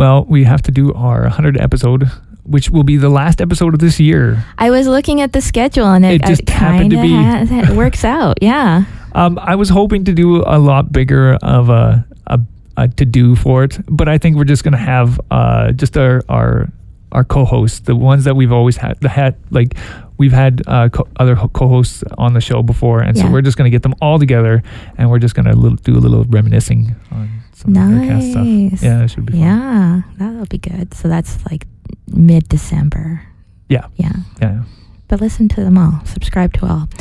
Well, 0.00 0.24
we 0.24 0.44
have 0.44 0.62
to 0.62 0.70
do 0.72 0.94
our 0.94 1.24
100 1.24 1.60
episode, 1.60 2.10
which 2.44 2.70
will 2.70 2.84
be 2.84 2.96
the 2.96 3.10
last 3.10 3.42
episode 3.42 3.74
of 3.74 3.80
this 3.80 4.00
year. 4.00 4.42
I 4.56 4.70
was 4.70 4.86
looking 4.86 5.20
at 5.20 5.34
the 5.34 5.42
schedule 5.42 5.88
and 5.92 6.06
it, 6.06 6.22
It 6.22 6.24
just 6.24 6.48
happened 6.48 6.92
to 6.92 7.02
be. 7.02 7.12
ha- 7.12 7.44
it 7.70 7.76
works 7.76 8.02
out. 8.02 8.38
Yeah. 8.42 8.84
Um, 9.14 9.38
I 9.38 9.56
was 9.56 9.68
hoping 9.68 10.06
to 10.06 10.14
do 10.14 10.42
a 10.46 10.58
lot 10.58 10.90
bigger 10.90 11.34
of 11.42 11.68
a, 11.68 12.06
a, 12.28 12.40
a 12.78 12.88
to 12.88 13.04
do 13.04 13.36
for 13.36 13.64
it, 13.64 13.76
but 13.88 14.08
I 14.08 14.16
think 14.16 14.36
we're 14.38 14.44
just 14.44 14.64
going 14.64 14.72
to 14.72 14.78
have 14.78 15.20
uh, 15.30 15.72
just 15.72 15.98
our, 15.98 16.22
our 16.30 16.72
our 17.12 17.24
co-hosts, 17.24 17.80
the 17.80 17.94
ones 17.96 18.24
that 18.24 18.36
we've 18.36 18.52
always 18.52 18.78
had, 18.78 18.98
the 19.00 19.08
had 19.10 19.34
like 19.50 19.76
we've 20.20 20.36
had 20.44 20.60
uh, 20.66 20.88
co- 20.90 21.08
other 21.16 21.34
co-hosts 21.36 22.04
on 22.18 22.34
the 22.34 22.40
show 22.40 22.62
before, 22.62 23.00
and 23.00 23.16
so 23.16 23.24
Yeah. 23.24 23.32
we're 23.32 23.40
just 23.48 23.56
going 23.56 23.70
to 23.70 23.74
get 23.74 23.82
them 23.82 23.94
all 24.02 24.18
together, 24.18 24.62
and 24.98 25.08
we're 25.10 25.18
just 25.18 25.34
going 25.34 25.46
to 25.48 25.76
do 25.82 25.92
a 25.98 26.02
little 26.04 26.24
reminiscing 26.24 26.94
on 27.10 27.28
some 27.52 27.70
of 27.70 27.74
the 27.74 27.80
Nerdcast 27.80 28.34
Nice. 28.34 28.70
stuff. 28.78 28.82
Yeah, 28.82 29.02
it 29.04 29.08
should 29.08 29.26
be 29.26 29.32
fun. 29.32 29.40
Yeah. 29.40 30.02
That'll 30.18 30.46
be 30.46 30.58
good. 30.58 30.92
So 30.94 31.08
that's 31.08 31.32
like 31.50 31.66
mid 32.06 32.48
December. 32.48 33.22
Yeah. 33.68 33.86
Yeah. 33.96 34.12
Yeah. 34.42 34.62
but 35.08 35.20
listen 35.20 35.48
to 35.48 35.60
them 35.64 35.76
all. 35.78 36.00
Subscribe 36.04 36.52
to 36.58 36.66
all. 36.66 36.88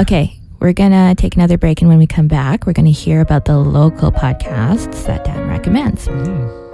Okay, 0.00 0.38
we're 0.60 0.72
gonna 0.74 1.14
take 1.14 1.36
another 1.36 1.56
break, 1.58 1.80
and 1.82 1.88
when 1.88 1.98
we 1.98 2.06
come 2.06 2.28
back, 2.28 2.66
we're 2.66 2.72
gonna 2.80 2.90
hear 3.04 3.20
about 3.20 3.44
the 3.46 3.56
local 3.58 4.10
podcasts 4.12 5.06
that 5.06 5.24
Dan 5.24 5.48
recommends. 5.48 6.06
Mm. 6.08 6.67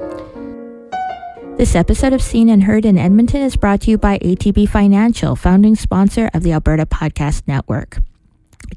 This 1.57 1.77
episode 1.77 2.13
of 2.13 2.21
Seen 2.21 2.49
and 2.49 2.65
Heard 2.65 2.85
in 2.85 2.99
Edmonton 2.99 3.41
is 3.41 3.55
brought 3.55 3.83
to 3.83 3.91
you 3.91 3.97
by 3.97 4.19
ATB 4.19 4.69
Financial, 4.69 5.37
founding 5.37 5.77
sponsor 5.77 6.29
of 6.35 6.43
the 6.43 6.53
Alberta 6.53 6.85
Podcast 6.85 7.45
Network. 7.47 7.99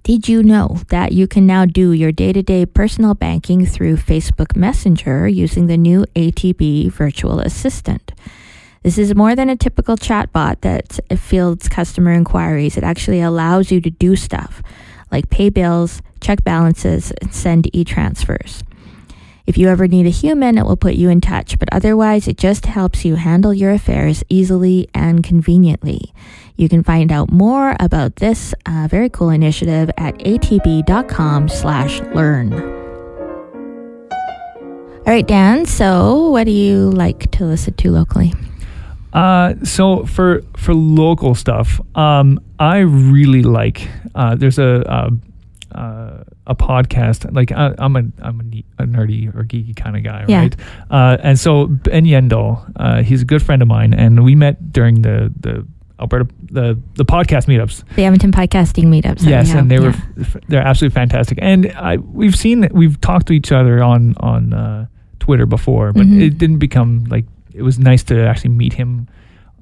Did 0.04 0.30
you 0.30 0.44
know 0.44 0.78
that 0.90 1.12
you 1.12 1.28
can 1.28 1.48
now 1.48 1.66
do 1.66 1.92
your 1.92 2.12
day 2.12 2.32
to 2.34 2.44
day 2.44 2.68
personal 2.68 3.16
banking 3.16 3.66
through 3.66 3.98
Facebook 3.98 4.56
Messenger 4.56 5.28
using 5.28 5.66
the 5.66 5.76
new 5.76 6.06
ATB 6.16 6.92
Virtual 6.92 7.40
Assistant? 7.40 8.14
This 8.84 9.00
is 9.00 9.16
more 9.16 9.36
than 9.36 9.50
a 9.50 9.56
typical 9.56 9.98
chatbot 9.98 10.62
that 10.62 11.00
fields 11.20 11.68
customer 11.68 12.12
inquiries. 12.12 12.78
It 12.78 12.84
actually 12.84 13.22
allows 13.22 13.72
you 13.72 13.82
to 13.82 13.90
do 13.90 14.16
stuff 14.16 14.62
like 15.12 15.32
pay 15.32 15.50
bills, 15.50 16.04
check 16.22 16.44
balances, 16.44 17.12
and 17.22 17.34
send 17.34 17.76
e 17.76 17.84
transfers. 17.84 18.62
If 19.48 19.58
you 19.58 19.70
ever 19.70 19.88
need 19.88 20.06
a 20.06 20.10
human, 20.10 20.58
it 20.58 20.66
will 20.66 20.76
put 20.76 20.96
you 20.96 21.10
in 21.10 21.22
touch, 21.22 21.58
but 21.58 21.70
otherwise, 21.72 22.28
it 22.28 22.38
just 22.38 22.66
helps 22.66 23.06
you 23.06 23.16
handle 23.16 23.54
your 23.54 23.72
affairs 23.72 24.22
easily 24.28 24.90
and 24.94 25.24
conveniently. 25.24 26.14
You 26.58 26.68
can 26.68 26.84
find 26.84 27.14
out 27.14 27.32
more 27.32 27.74
about 27.80 28.18
this 28.18 28.54
uh, 28.66 28.90
very 28.92 29.10
cool 29.10 29.30
initiative 29.30 29.90
at 29.96 30.16
atb.com 30.20 31.48
slash 31.48 32.02
learn. 32.14 32.52
All 35.08 35.14
right, 35.14 35.26
Dan, 35.26 35.66
so 35.66 36.28
what 36.30 36.44
do 36.44 36.52
you 36.52 36.90
like 36.90 37.32
to 37.32 37.46
listen 37.46 37.74
to 37.76 37.92
locally? 37.92 38.34
Uh, 39.14 39.54
so 39.64 40.06
for 40.06 40.42
for 40.58 40.74
local 40.74 41.34
stuff, 41.34 41.80
um, 41.96 42.38
I 42.60 42.80
really 42.80 43.44
like. 43.44 43.88
Uh, 44.14 44.36
there's 44.36 44.60
a 44.60 44.84
uh, 45.78 46.24
a 46.48 46.56
podcast. 46.56 47.32
Like 47.34 47.52
I, 47.52 47.74
I'm 47.78 47.96
a 47.96 48.04
I'm 48.22 48.40
a, 48.40 48.44
ne- 48.44 48.66
a 48.80 48.84
nerdy 48.86 49.28
or 49.36 49.44
geeky 49.44 49.76
kind 49.76 49.96
of 49.96 50.04
guy, 50.04 50.26
Yeah. 50.28 50.40
right? 50.42 50.56
Uh, 50.90 51.18
and 51.22 51.40
so 51.40 51.68
Ben 51.68 52.06
Yendel, 52.06 52.72
uh, 52.76 53.04
he's 53.04 53.22
a 53.22 53.26
good 53.26 53.42
friend 53.44 53.62
of 53.62 53.68
mine, 53.68 53.94
and 53.94 54.24
we 54.24 54.36
met 54.36 54.72
during 54.74 55.02
the 55.04 55.32
the 55.40 55.66
Alberta 56.00 56.28
the 56.52 56.78
the 56.96 57.06
podcast 57.06 57.46
meetups. 57.48 57.84
The 57.96 58.04
Edmonton 58.06 58.32
Podcasting 58.32 58.86
Meetups. 58.86 59.24
Yes, 59.28 59.52
and 59.54 59.70
they 59.72 59.80
were 59.80 59.92
yeah. 59.92 60.22
f- 60.22 60.38
they're 60.48 60.62
absolutely 60.68 60.94
fantastic. 60.94 61.40
And 61.42 61.72
I 61.76 61.98
we've 61.98 62.36
seen 62.36 62.68
we've 62.72 63.00
talked 63.02 63.28
to 63.28 63.34
each 63.34 63.52
other 63.52 63.84
on 63.84 64.16
on 64.20 64.54
uh, 64.54 64.86
Twitter 65.20 65.46
before, 65.46 65.94
but 65.94 66.06
Mhm. 66.08 66.22
it 66.22 66.38
didn't 66.38 66.60
become 66.60 67.06
like 67.10 67.26
it 67.54 67.64
was 67.64 67.80
nice 67.80 68.04
to 68.06 68.16
actually 68.28 68.52
meet 68.52 68.74
him. 68.74 69.08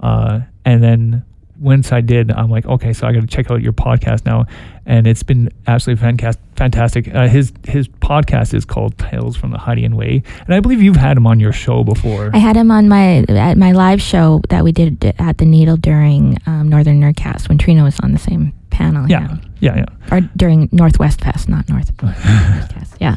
Uh, 0.02 0.42
and 0.66 0.84
then 0.84 1.24
once 1.60 1.92
I 1.92 2.02
did, 2.02 2.32
I'm 2.32 2.50
like, 2.50 2.66
okay, 2.66 2.94
so 2.94 3.08
I 3.08 3.14
got 3.14 3.22
to 3.22 3.28
check 3.28 3.50
out 3.50 3.62
your 3.62 3.74
podcast 3.74 4.26
now, 4.26 4.46
and 4.86 5.08
it's 5.08 5.24
been 5.24 5.50
absolutely 5.68 6.02
fantastic. 6.02 6.42
Fantastic. 6.56 7.14
Uh, 7.14 7.28
his 7.28 7.52
his 7.68 7.90
podcast 7.90 8.54
is 8.54 8.64
called 8.64 8.98
Tales 8.98 9.36
from 9.36 9.52
the 9.52 9.58
Hiding 9.58 9.96
Way, 9.98 10.24
and 10.46 10.56
I 10.56 10.62
believe 10.62 10.82
you've 10.82 10.96
had 10.96 11.18
him 11.18 11.28
on 11.28 11.40
your 11.40 11.52
show 11.52 11.84
before. 11.84 12.32
I 12.34 12.38
had 12.38 12.56
him 12.56 12.72
on 12.72 12.88
my 12.88 13.26
at 13.28 13.58
my 13.58 13.74
live 13.74 14.02
show 14.02 14.42
that 14.50 14.64
we 14.64 14.72
did 14.72 15.04
at 15.20 15.38
the 15.38 15.46
Needle 15.46 15.76
during 15.76 16.38
um, 16.46 16.70
Northern 16.70 17.02
Nerdcast 17.02 17.50
when 17.50 17.58
Trina 17.58 17.84
was 17.84 18.00
on 18.00 18.14
the 18.14 18.20
same 18.20 18.54
panel. 18.76 19.10
yeah, 19.10 19.38
yeah, 19.60 19.78
yeah. 19.78 19.86
Or 20.12 20.22
during 20.36 20.70
Northwest 20.72 21.22
Fest, 21.22 21.50
not 21.50 21.68
North 21.70 21.96
Nerdcast. 21.98 22.96
Yeah. 23.00 23.16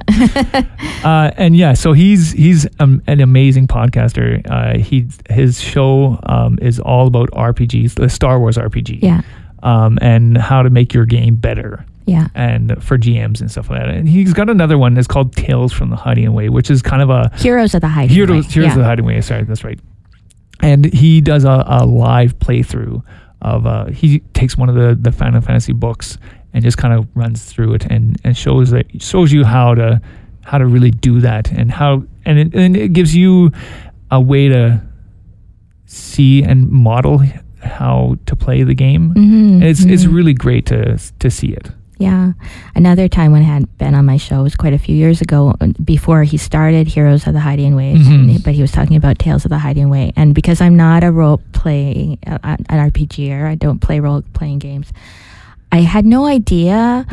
uh, 1.05 1.31
and 1.37 1.57
yeah, 1.57 1.75
so 1.75 1.93
he's 1.93 2.33
he's 2.33 2.67
um, 2.81 3.03
an 3.07 3.21
amazing 3.21 3.67
podcaster. 3.67 4.43
Uh, 4.49 4.79
he 4.79 5.09
his 5.29 5.61
show 5.61 6.19
um, 6.25 6.59
is 6.63 6.79
all 6.81 7.07
about 7.07 7.31
RPGs, 7.33 7.95
the 7.95 8.09
Star 8.09 8.39
Wars 8.39 8.57
RPG, 8.57 9.03
yeah. 9.03 9.23
um, 9.63 9.99
and 10.01 10.39
how 10.39 10.63
to 10.63 10.71
make 10.71 10.95
your 10.95 11.05
game 11.05 11.37
better. 11.37 11.85
Yeah. 12.07 12.29
And 12.35 12.83
for 12.83 12.97
GMs 12.97 13.43
and 13.43 13.51
stuff 13.51 13.69
like 13.69 13.81
that. 13.81 13.91
And 13.91 14.09
he's 14.09 14.33
got 14.33 14.49
another 14.49 14.79
one 14.79 14.95
that's 14.95 15.07
called 15.07 15.37
Tales 15.37 15.75
from 15.75 15.91
the 15.91 15.97
Hiding 15.97 16.33
Way, 16.33 16.49
which 16.49 16.71
is 16.71 16.81
kind 16.81 17.03
of 17.03 17.11
a 17.11 17.31
Heroes 17.37 17.75
of 17.75 17.83
the 17.83 17.89
Hiding 17.89 18.15
Heroes, 18.15 18.47
Way. 18.47 18.53
Heroes 18.53 18.67
yeah. 18.69 18.73
of 18.73 18.79
the 18.79 18.85
Hiding 18.85 19.05
Way. 19.05 19.21
Sorry, 19.21 19.45
that's 19.45 19.63
right. 19.63 19.79
And 20.61 20.87
he 20.87 21.21
does 21.21 21.45
a, 21.45 21.65
a 21.67 21.85
live 21.85 22.39
playthrough 22.39 23.03
of 23.43 23.67
uh, 23.67 23.87
he 23.87 24.21
takes 24.35 24.57
one 24.57 24.69
of 24.69 24.75
the 24.75 24.97
the 25.01 25.13
Final 25.13 25.41
Fantasy 25.41 25.73
books 25.73 26.19
and 26.55 26.65
just 26.65 26.77
kind 26.79 26.95
of 26.95 27.07
runs 27.15 27.45
through 27.45 27.75
it 27.75 27.85
and 27.87 28.17
and 28.25 28.37
shows 28.37 28.71
that 28.71 28.87
shows 29.03 29.33
you 29.33 29.45
how 29.45 29.75
to 29.75 30.01
how 30.45 30.59
to 30.59 30.67
really 30.67 30.91
do 30.91 31.21
that 31.21 31.51
and 31.53 31.71
how 31.71 32.03
and 32.25 32.39
it, 32.39 32.55
and 32.55 32.77
it 32.77 32.93
gives 32.93 33.15
you 33.15 33.51
a 34.11 34.21
way 34.21 34.49
to 34.49 34.81
see 35.87 36.43
and 36.43 36.71
model 36.71 37.23
how 37.63 38.17
to 38.27 38.37
play 38.37 38.63
the 38.63 38.75
game. 38.75 39.13
Mhm, 39.15 39.63
It's 39.63 39.85
it's 39.85 40.05
mhm. 40.05 40.15
really 40.15 40.35
great 40.35 40.67
to 40.67 40.99
to 41.19 41.31
see 41.31 41.49
it. 41.49 41.71
Yeah. 41.99 42.33
Another 42.77 43.09
time 43.09 43.33
when 43.33 43.43
I 43.43 43.47
had 43.47 43.77
been 43.79 43.95
on 43.95 44.07
my 44.07 44.17
show 44.19 44.45
was 44.45 44.55
quite 44.55 44.73
a 44.73 44.79
few 44.79 44.95
years 44.95 45.21
ago 45.21 45.55
uh, 45.61 45.67
before 45.85 46.23
he 46.23 46.37
started 46.37 46.87
Heroes 46.87 47.27
of 47.27 47.33
the 47.35 47.41
Hiding 47.41 47.75
Way. 47.75 47.95
Mhm. 47.97 48.07
and- 48.37 48.45
But 48.45 48.55
he 48.55 48.63
was 48.63 48.71
talking 48.71 48.97
about 48.97 49.19
Tales 49.19 49.45
of 49.45 49.51
the 49.51 49.59
Hiding 49.59 49.91
Way. 49.91 50.13
And 50.15 50.33
because 50.35 50.61
I'm 50.61 50.77
not 50.77 51.03
a 51.03 51.11
role 51.11 51.41
play, 51.53 52.17
uh, 52.27 52.39
an 52.45 52.79
RPGer, 52.91 53.47
I 53.49 53.57
don't 53.57 53.81
play 53.81 53.99
role 54.01 54.23
playing 54.33 54.61
games, 54.61 54.93
I 55.73 55.81
had 55.83 56.05
no 56.07 56.25
idea. 56.27 57.05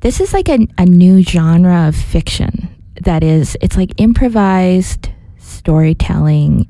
This 0.00 0.20
is 0.20 0.32
like 0.32 0.48
a, 0.48 0.66
a 0.78 0.86
new 0.86 1.22
genre 1.22 1.88
of 1.88 1.96
fiction 1.96 2.68
that 3.02 3.24
is, 3.24 3.56
it's 3.60 3.76
like 3.76 3.92
improvised 4.00 5.08
storytelling 5.38 6.68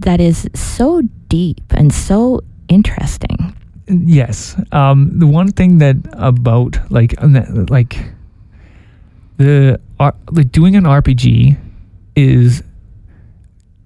that 0.00 0.20
is 0.20 0.48
so 0.54 1.02
deep 1.28 1.60
and 1.70 1.92
so 1.92 2.40
interesting. 2.68 3.49
Yes. 3.90 4.56
Um, 4.72 5.18
the 5.18 5.26
one 5.26 5.50
thing 5.52 5.78
that 5.78 5.96
about 6.12 6.78
like 6.90 7.14
uh, 7.22 7.42
like 7.68 7.98
the 9.36 9.80
like 9.98 10.52
doing 10.52 10.76
an 10.76 10.84
RPG 10.84 11.56
is 12.16 12.62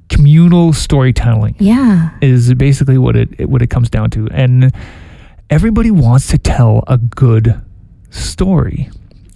communal 0.08 0.72
storytelling 0.72 1.56
Yeah. 1.58 2.10
is 2.20 2.52
basically 2.54 2.98
what 2.98 3.16
it 3.16 3.48
what 3.48 3.62
it 3.62 3.68
comes 3.68 3.90
down 3.90 4.10
to, 4.10 4.28
and 4.30 4.72
everybody 5.50 5.90
wants 5.90 6.28
to 6.28 6.38
tell 6.38 6.84
a 6.86 6.98
good 6.98 7.60
story. 8.10 8.90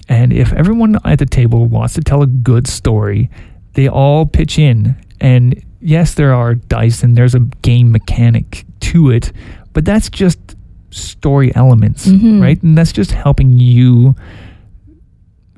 And 0.09 0.33
if 0.33 0.53
everyone 0.53 0.99
at 1.05 1.19
the 1.19 1.27
table 1.27 1.67
wants 1.67 1.95
to 1.95 2.01
tell 2.01 2.23
a 2.23 2.27
good 2.27 2.67
story, 2.67 3.29
they 3.75 3.89
all 3.89 4.25
pitch 4.25 4.59
in. 4.59 4.97
And 5.21 5.63
yes, 5.81 6.15
there 6.15 6.33
are 6.33 6.55
dice 6.55 7.03
and 7.03 7.17
there's 7.17 7.35
a 7.35 7.41
game 7.63 7.93
mechanic 7.93 8.65
to 8.81 9.11
it, 9.11 9.33
but 9.73 9.85
that's 9.85 10.09
just 10.09 10.39
story 10.91 11.55
elements, 11.55 12.07
Mhm. 12.07 12.41
right? 12.41 12.63
And 12.63 12.77
that's 12.79 12.93
just 12.93 13.13
helping 13.13 13.59
you 13.59 14.15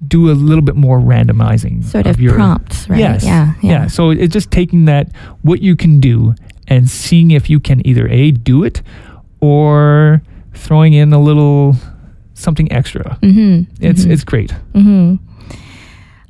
do 0.06 0.30
a 0.30 0.32
little 0.32 0.62
bit 0.64 0.76
more 0.76 0.98
randomizing 0.98 1.84
Sort 1.84 2.06
of, 2.06 2.20
your 2.20 2.34
prompts, 2.34 2.88
right? 2.88 2.98
Yes. 2.98 3.24
Yeah. 3.24 3.52
Yeah. 3.62 3.86
So 3.86 4.10
it's 4.10 4.32
just 4.32 4.50
taking 4.50 4.86
that 4.86 5.10
what 5.42 5.60
you 5.62 5.76
can 5.76 6.00
do 6.00 6.34
and 6.68 6.88
seeing 6.88 7.30
if 7.32 7.50
you 7.50 7.60
can 7.60 7.86
either 7.86 8.08
a 8.08 8.30
do 8.30 8.64
it 8.64 8.80
or 9.40 10.22
throwing 10.54 10.94
in 10.94 11.12
a 11.12 11.20
little 11.20 11.76
something 12.34 12.70
extra. 12.72 13.18
Mm-hmm. 13.22 13.70
It's 13.84 14.04
it's 14.04 14.24
great. 14.24 14.52
hmm 14.74 15.16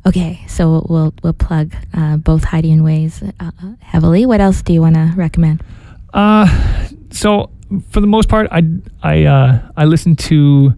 Okay, 0.06 0.40
so 0.48 0.84
we'll 0.88 1.12
we'll 1.22 1.34
plug 1.34 1.74
uh, 1.94 2.16
both 2.16 2.44
Hiding 2.44 2.82
Ways 2.82 3.22
uh, 3.38 3.50
heavily. 3.80 4.24
What 4.24 4.40
else 4.40 4.62
do 4.62 4.72
you 4.72 4.80
want 4.80 4.94
to 4.96 5.12
recommend? 5.14 5.62
Uh 6.12 6.46
so 7.10 7.50
for 7.90 8.00
the 8.00 8.06
most 8.06 8.28
part 8.28 8.48
I 8.50 8.62
I 9.02 9.24
uh 9.24 9.58
I 9.76 9.84
listen 9.84 10.16
to 10.16 10.74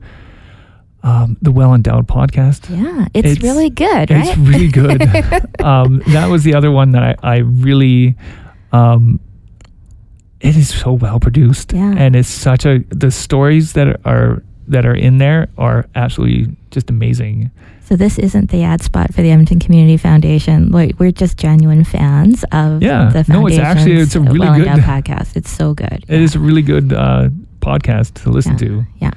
um, 1.05 1.37
the 1.43 1.51
Well 1.51 1.75
Endowed 1.75 2.07
podcast. 2.07 2.71
Yeah, 2.71 3.07
it's, 3.13 3.27
It's- 3.33 3.43
really 3.43 3.71
good, 3.71 4.11
right? 4.11 4.29
It's 4.29 4.37
really 4.39 4.69
good. 4.69 5.03
um, 5.61 6.01
that 6.09 6.29
was 6.31 6.45
the 6.45 6.55
other 6.55 6.71
one 6.71 6.93
that 6.93 7.03
I, 7.03 7.17
I 7.35 7.37
really, 7.39 8.15
um, 8.71 9.19
it 10.41 10.57
is 10.57 10.69
so 10.73 10.93
well 10.93 11.19
produced, 11.19 11.73
Yeah. 11.73 11.93
and 11.97 12.15
it's 12.15 12.29
such 12.29 12.65
a 12.67 12.85
the 12.91 13.11
stories 13.11 13.73
that 13.73 14.01
are 14.05 14.45
that 14.69 14.87
are 14.87 14.95
in 14.95 15.19
there 15.19 15.49
are 15.59 15.87
absolutely 15.97 16.57
just 16.71 16.89
amazing. 16.89 17.51
So 17.93 17.97
this 17.97 18.19
isn't 18.19 18.51
the 18.51 18.63
ad 18.63 18.81
spot 18.81 19.13
for 19.13 19.21
the 19.21 19.31
Edmonton 19.31 19.59
Community 19.61 19.99
Foundation. 19.99 20.71
Like 20.73 20.99
we're 20.99 21.13
just 21.13 21.37
genuine 21.37 21.85
fans 21.85 22.43
of 22.51 22.83
Yeah. 22.83 23.11
the 23.11 23.23
No, 23.29 23.47
it's 23.47 23.59
actually- 23.59 23.99
it's 24.01 24.15
a 24.17 24.21
really 24.21 24.39
well 24.39 24.59
good- 24.59 24.83
podcast. 24.83 25.37
It's 25.37 25.51
so 25.51 25.75
good. 25.75 26.03
It 26.09 26.23
is 26.23 26.35
a 26.35 26.39
really 26.39 26.63
good 26.63 26.95
uh, 26.95 27.29
podcast 27.61 28.15
to 28.23 28.31
listen 28.31 28.53
Yeah. 28.53 28.59
to. 28.59 28.87
Yeah. 28.99 29.11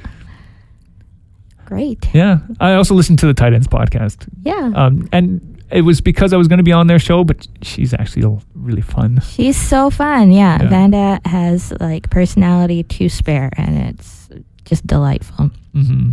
Great. 1.64 2.10
Yeah, 2.14 2.40
I 2.60 2.74
also 2.74 2.94
listened 2.96 3.20
to 3.20 3.28
the 3.28 3.34
Tight 3.34 3.54
Ends 3.54 3.68
podcast, 3.68 4.28
Yeah. 4.44 4.72
um, 4.76 5.08
and 5.14 5.40
it 5.72 5.82
was 5.84 6.02
because 6.02 6.34
I 6.34 6.38
was 6.38 6.50
going 6.50 6.58
to 6.58 6.64
be 6.64 6.74
on 6.74 6.88
their 6.88 7.00
show, 7.00 7.24
but 7.24 7.48
she's 7.62 7.94
actually 7.94 8.40
really 8.56 8.82
fun. 8.82 9.22
She's 9.24 9.56
so 9.56 9.90
fun. 9.90 10.34
Yeah. 10.34 10.62
Yeah. 10.62 10.68
Vanda 10.70 11.20
has 11.24 11.72
like 11.80 12.10
personality 12.10 12.84
to 12.84 13.08
spare 13.08 13.50
and 13.56 13.78
it's 13.78 14.28
just 14.66 14.86
delightful. 14.86 15.50
hmm 15.74 16.12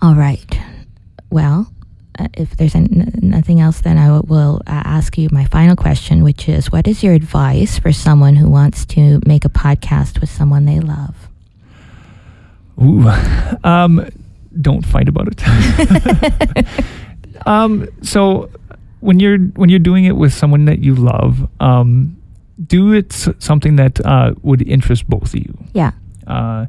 All 0.00 0.14
right. 0.14 0.56
Well, 1.30 1.70
uh, 2.18 2.28
if 2.34 2.56
there's 2.56 2.74
an, 2.74 3.12
nothing 3.22 3.60
else, 3.60 3.80
then 3.80 3.98
I 3.98 4.20
will 4.20 4.60
uh, 4.66 4.82
ask 4.84 5.16
you 5.18 5.28
my 5.30 5.44
final 5.46 5.76
question, 5.76 6.24
which 6.24 6.48
is 6.48 6.72
what 6.72 6.88
is 6.88 7.02
your 7.02 7.14
advice 7.14 7.78
for 7.78 7.92
someone 7.92 8.36
who 8.36 8.48
wants 8.48 8.84
to 8.86 9.20
make 9.26 9.44
a 9.44 9.48
podcast 9.48 10.20
with 10.20 10.30
someone 10.30 10.64
they 10.64 10.80
love? 10.80 11.14
Ooh, 12.82 13.08
um, 13.64 14.08
don't 14.60 14.84
fight 14.84 15.08
about 15.08 15.28
it. 15.30 16.66
um, 17.46 17.88
so 18.02 18.50
when 19.00 19.20
you're 19.20 19.38
when 19.38 19.68
you're 19.68 19.78
doing 19.78 20.04
it 20.04 20.16
with 20.16 20.32
someone 20.32 20.64
that 20.64 20.80
you 20.80 20.94
love, 20.94 21.48
um, 21.60 22.16
do 22.66 22.92
it 22.92 23.12
s- 23.12 23.28
something 23.38 23.76
that 23.76 24.04
uh, 24.04 24.34
would 24.42 24.66
interest 24.66 25.08
both 25.08 25.34
of 25.34 25.40
you. 25.40 25.56
Yeah. 25.72 25.92
Uh, 26.26 26.66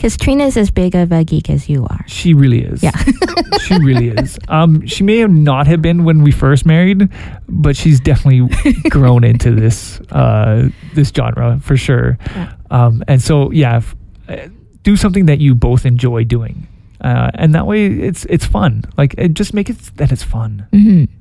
Because 0.00 0.16
Trina's 0.16 0.56
as 0.56 0.70
big 0.70 0.94
of 0.94 1.12
a 1.12 1.24
geek 1.24 1.50
as 1.50 1.68
you 1.68 1.84
are. 1.84 2.02
she 2.08 2.32
really 2.32 2.62
is. 2.62 2.82
Yeah. 2.82 2.96
she 3.66 3.74
really 3.84 4.08
is. 4.08 4.38
Um, 4.48 4.86
she 4.86 5.04
may 5.04 5.18
have 5.18 5.30
not 5.30 5.66
have 5.66 5.82
been 5.82 6.04
when 6.04 6.22
we 6.22 6.30
first 6.32 6.64
married, 6.64 7.10
but 7.46 7.76
she's 7.76 8.00
definitely 8.00 8.48
grown 8.88 9.24
into 9.24 9.50
this 9.54 10.00
uh, 10.10 10.70
this 10.94 11.10
genre 11.14 11.60
for 11.60 11.76
sure. 11.76 12.16
Yeah. 12.34 12.54
Um, 12.70 13.04
and 13.08 13.20
so, 13.20 13.50
yeah, 13.50 13.76
f- 13.76 13.94
uh, 14.26 14.48
do 14.84 14.96
something 14.96 15.26
that 15.26 15.38
you 15.38 15.54
both 15.54 15.84
enjoy 15.84 16.24
doing, 16.24 16.66
uh, 17.02 17.30
and 17.34 17.54
that 17.54 17.66
way 17.66 17.84
it's 17.84 18.24
it's 18.30 18.46
fun. 18.46 18.84
Like, 18.96 19.14
it, 19.18 19.34
just 19.34 19.52
make 19.52 19.68
it 19.68 19.76
that 19.96 20.10
it's 20.12 20.22
fun. 20.24 20.66
Mm-hmm. 20.72 21.12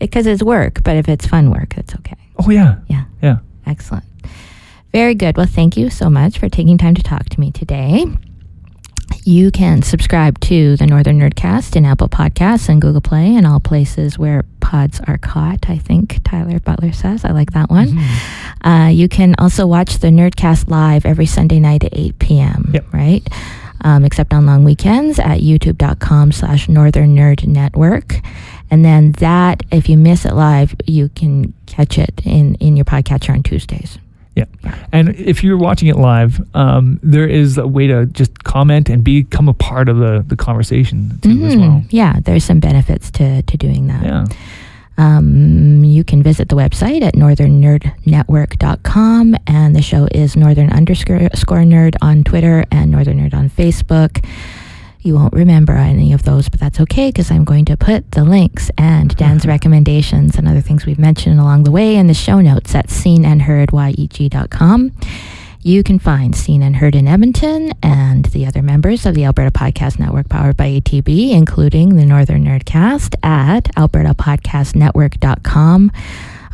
Because 0.00 0.26
it's 0.26 0.42
work, 0.42 0.82
but 0.84 0.96
if 0.96 1.06
it's 1.06 1.26
fun 1.26 1.50
work, 1.50 1.76
it's 1.76 1.94
okay. 1.96 2.16
Oh 2.38 2.48
yeah, 2.50 2.76
Yeah. 2.88 3.04
yeah. 3.20 3.38
Excellent. 3.66 4.04
Very 4.96 5.14
good. 5.14 5.36
Well, 5.36 5.44
thank 5.44 5.76
you 5.76 5.90
so 5.90 6.08
much 6.08 6.38
for 6.38 6.48
taking 6.48 6.78
time 6.78 6.94
to 6.94 7.02
talk 7.02 7.28
to 7.28 7.38
me 7.38 7.50
today. 7.50 8.06
You 9.24 9.50
can 9.50 9.82
subscribe 9.82 10.40
to 10.40 10.74
the 10.78 10.86
Northern 10.86 11.20
Nerdcast 11.20 11.76
in 11.76 11.84
Apple 11.84 12.08
Podcasts 12.08 12.70
and 12.70 12.80
Google 12.80 13.02
Play 13.02 13.36
and 13.36 13.46
all 13.46 13.60
places 13.60 14.18
where 14.18 14.46
pods 14.60 14.98
are 15.06 15.18
caught, 15.18 15.68
I 15.68 15.76
think 15.76 16.20
Tyler 16.24 16.60
Butler 16.60 16.92
says. 16.92 17.26
I 17.26 17.32
like 17.32 17.50
that 17.52 17.68
one. 17.68 17.88
Mhm. 17.88 18.86
Uh, 18.86 18.88
you 18.88 19.06
can 19.06 19.34
also 19.36 19.66
watch 19.66 19.98
the 19.98 20.08
Nerdcast 20.08 20.70
live 20.70 21.04
every 21.04 21.26
Sunday 21.26 21.60
night 21.60 21.84
at 21.84 21.92
8 21.92 22.18
p.m., 22.18 22.70
Yep. 22.72 22.94
right? 22.94 23.28
Um, 23.82 24.02
except 24.02 24.32
on 24.32 24.46
long 24.46 24.64
weekends 24.64 25.18
at 25.18 25.40
youtube.com 25.40 26.32
slash 26.32 26.70
northern 26.70 27.14
nerd 27.14 27.46
network. 27.46 28.22
And 28.70 28.82
then 28.82 29.12
that, 29.18 29.62
if 29.70 29.90
you 29.90 29.98
miss 29.98 30.24
it 30.24 30.32
live, 30.32 30.74
you 30.86 31.10
can 31.10 31.52
catch 31.66 31.98
it 31.98 32.22
in, 32.24 32.54
in 32.54 32.76
your 32.78 32.86
podcatcher 32.86 33.34
on 33.34 33.42
Tuesdays. 33.42 33.98
Yeah. 34.36 34.44
And 34.92 35.14
if 35.16 35.42
you're 35.42 35.56
watching 35.56 35.88
it 35.88 35.96
live, 35.96 36.40
um, 36.54 37.00
there 37.02 37.26
is 37.26 37.56
a 37.58 37.66
way 37.66 37.86
to 37.88 38.04
just 38.06 38.44
comment 38.44 38.88
and 38.90 39.02
become 39.02 39.48
a 39.48 39.54
part 39.54 39.88
of 39.88 39.96
the, 39.96 40.22
the 40.26 40.36
conversation 40.36 41.18
too 41.22 41.44
as 41.46 41.54
Mhm. 41.54 41.60
well. 41.60 41.82
Yeah, 41.90 42.20
there's 42.22 42.44
some 42.44 42.60
benefits 42.60 43.10
to, 43.12 43.40
to 43.42 43.56
doing 43.56 43.86
that. 43.88 44.02
Yeah. 44.04 44.26
Um, 44.98 45.84
you 45.84 46.04
can 46.04 46.22
visit 46.22 46.48
the 46.48 46.56
website 46.56 47.02
at 47.02 47.14
northernnerdnetwork.com, 47.14 49.36
and 49.46 49.76
the 49.76 49.82
show 49.82 50.08
is 50.12 50.36
northern 50.36 50.70
underscore 50.70 51.18
nerd 51.64 51.96
on 52.00 52.24
Twitter 52.24 52.64
and 52.70 52.90
northern 52.90 53.18
nerd 53.20 53.34
on 53.34 53.50
Facebook. 53.50 54.24
You 55.06 55.14
won't 55.14 55.34
remember 55.34 55.74
any 55.74 56.12
of 56.12 56.24
those, 56.24 56.48
but 56.48 56.58
that's 56.58 56.80
okay 56.80 57.10
because 57.10 57.30
I'm 57.30 57.44
going 57.44 57.64
to 57.66 57.76
put 57.76 58.10
the 58.10 58.24
links 58.24 58.72
and 58.76 59.14
Dan's 59.14 59.42
mm-hmm. 59.42 59.50
recommendations 59.50 60.34
and 60.34 60.48
other 60.48 60.60
things 60.60 60.84
we've 60.84 60.98
mentioned 60.98 61.38
along 61.38 61.62
the 61.62 61.70
way 61.70 61.94
in 61.94 62.08
the 62.08 62.14
show 62.14 62.40
notes 62.40 62.74
at 62.74 62.88
seenandheardyeg.com. 62.88 64.90
You 65.62 65.84
can 65.84 66.00
find 66.00 66.34
Seen 66.34 66.60
and 66.60 66.74
Heard 66.74 66.96
in 66.96 67.06
Edmonton 67.06 67.70
and 67.84 68.24
the 68.24 68.46
other 68.46 68.62
members 68.62 69.06
of 69.06 69.14
the 69.14 69.26
Alberta 69.26 69.52
Podcast 69.52 70.00
Network 70.00 70.28
powered 70.28 70.56
by 70.56 70.70
ATB, 70.70 71.30
including 71.30 71.94
the 71.94 72.04
Northern 72.04 72.44
Nerdcast 72.44 73.14
at 73.22 73.66
albertapodcastnetwork.com. 73.76 75.92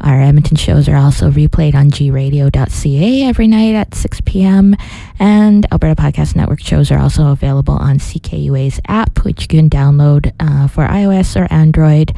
Our 0.03 0.21
Edmonton 0.21 0.57
shows 0.57 0.88
are 0.88 0.97
also 0.97 1.31
replayed 1.31 1.75
on 1.75 1.91
gradio.ca 1.91 3.23
every 3.23 3.47
night 3.47 3.75
at 3.75 3.95
6 3.95 4.21
p.m. 4.23 4.77
And 5.19 5.67
Alberta 5.73 6.01
Podcast 6.01 6.35
Network 6.35 6.61
shows 6.61 6.91
are 6.91 6.99
also 6.99 7.29
available 7.31 7.75
on 7.75 7.99
CKUA's 7.99 8.81
app, 8.88 9.25
which 9.25 9.43
you 9.43 9.49
can 9.49 9.71
download 9.71 10.33
uh, 10.41 10.67
for 10.69 10.87
iOS 10.87 11.41
or 11.41 11.53
Android 11.53 12.15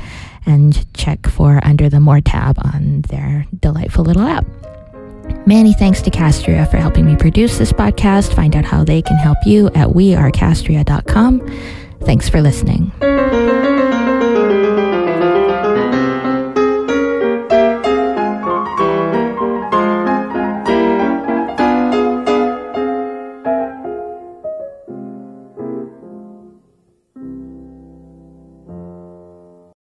and 0.46 0.92
check 0.94 1.26
for 1.26 1.60
under 1.62 1.88
the 1.88 2.00
More 2.00 2.20
tab 2.20 2.58
on 2.62 3.02
their 3.02 3.46
delightful 3.60 4.04
little 4.04 4.22
app. 4.22 4.46
Many 5.46 5.72
thanks 5.74 6.02
to 6.02 6.10
Castria 6.10 6.70
for 6.70 6.76
helping 6.76 7.06
me 7.06 7.16
produce 7.16 7.58
this 7.58 7.72
podcast. 7.72 8.34
Find 8.34 8.54
out 8.56 8.64
how 8.64 8.84
they 8.84 9.02
can 9.02 9.16
help 9.16 9.38
you 9.46 9.68
at 9.68 9.88
wearecastria.com. 9.88 11.40
Thanks 12.00 12.28
for 12.28 12.40
listening. 12.42 12.92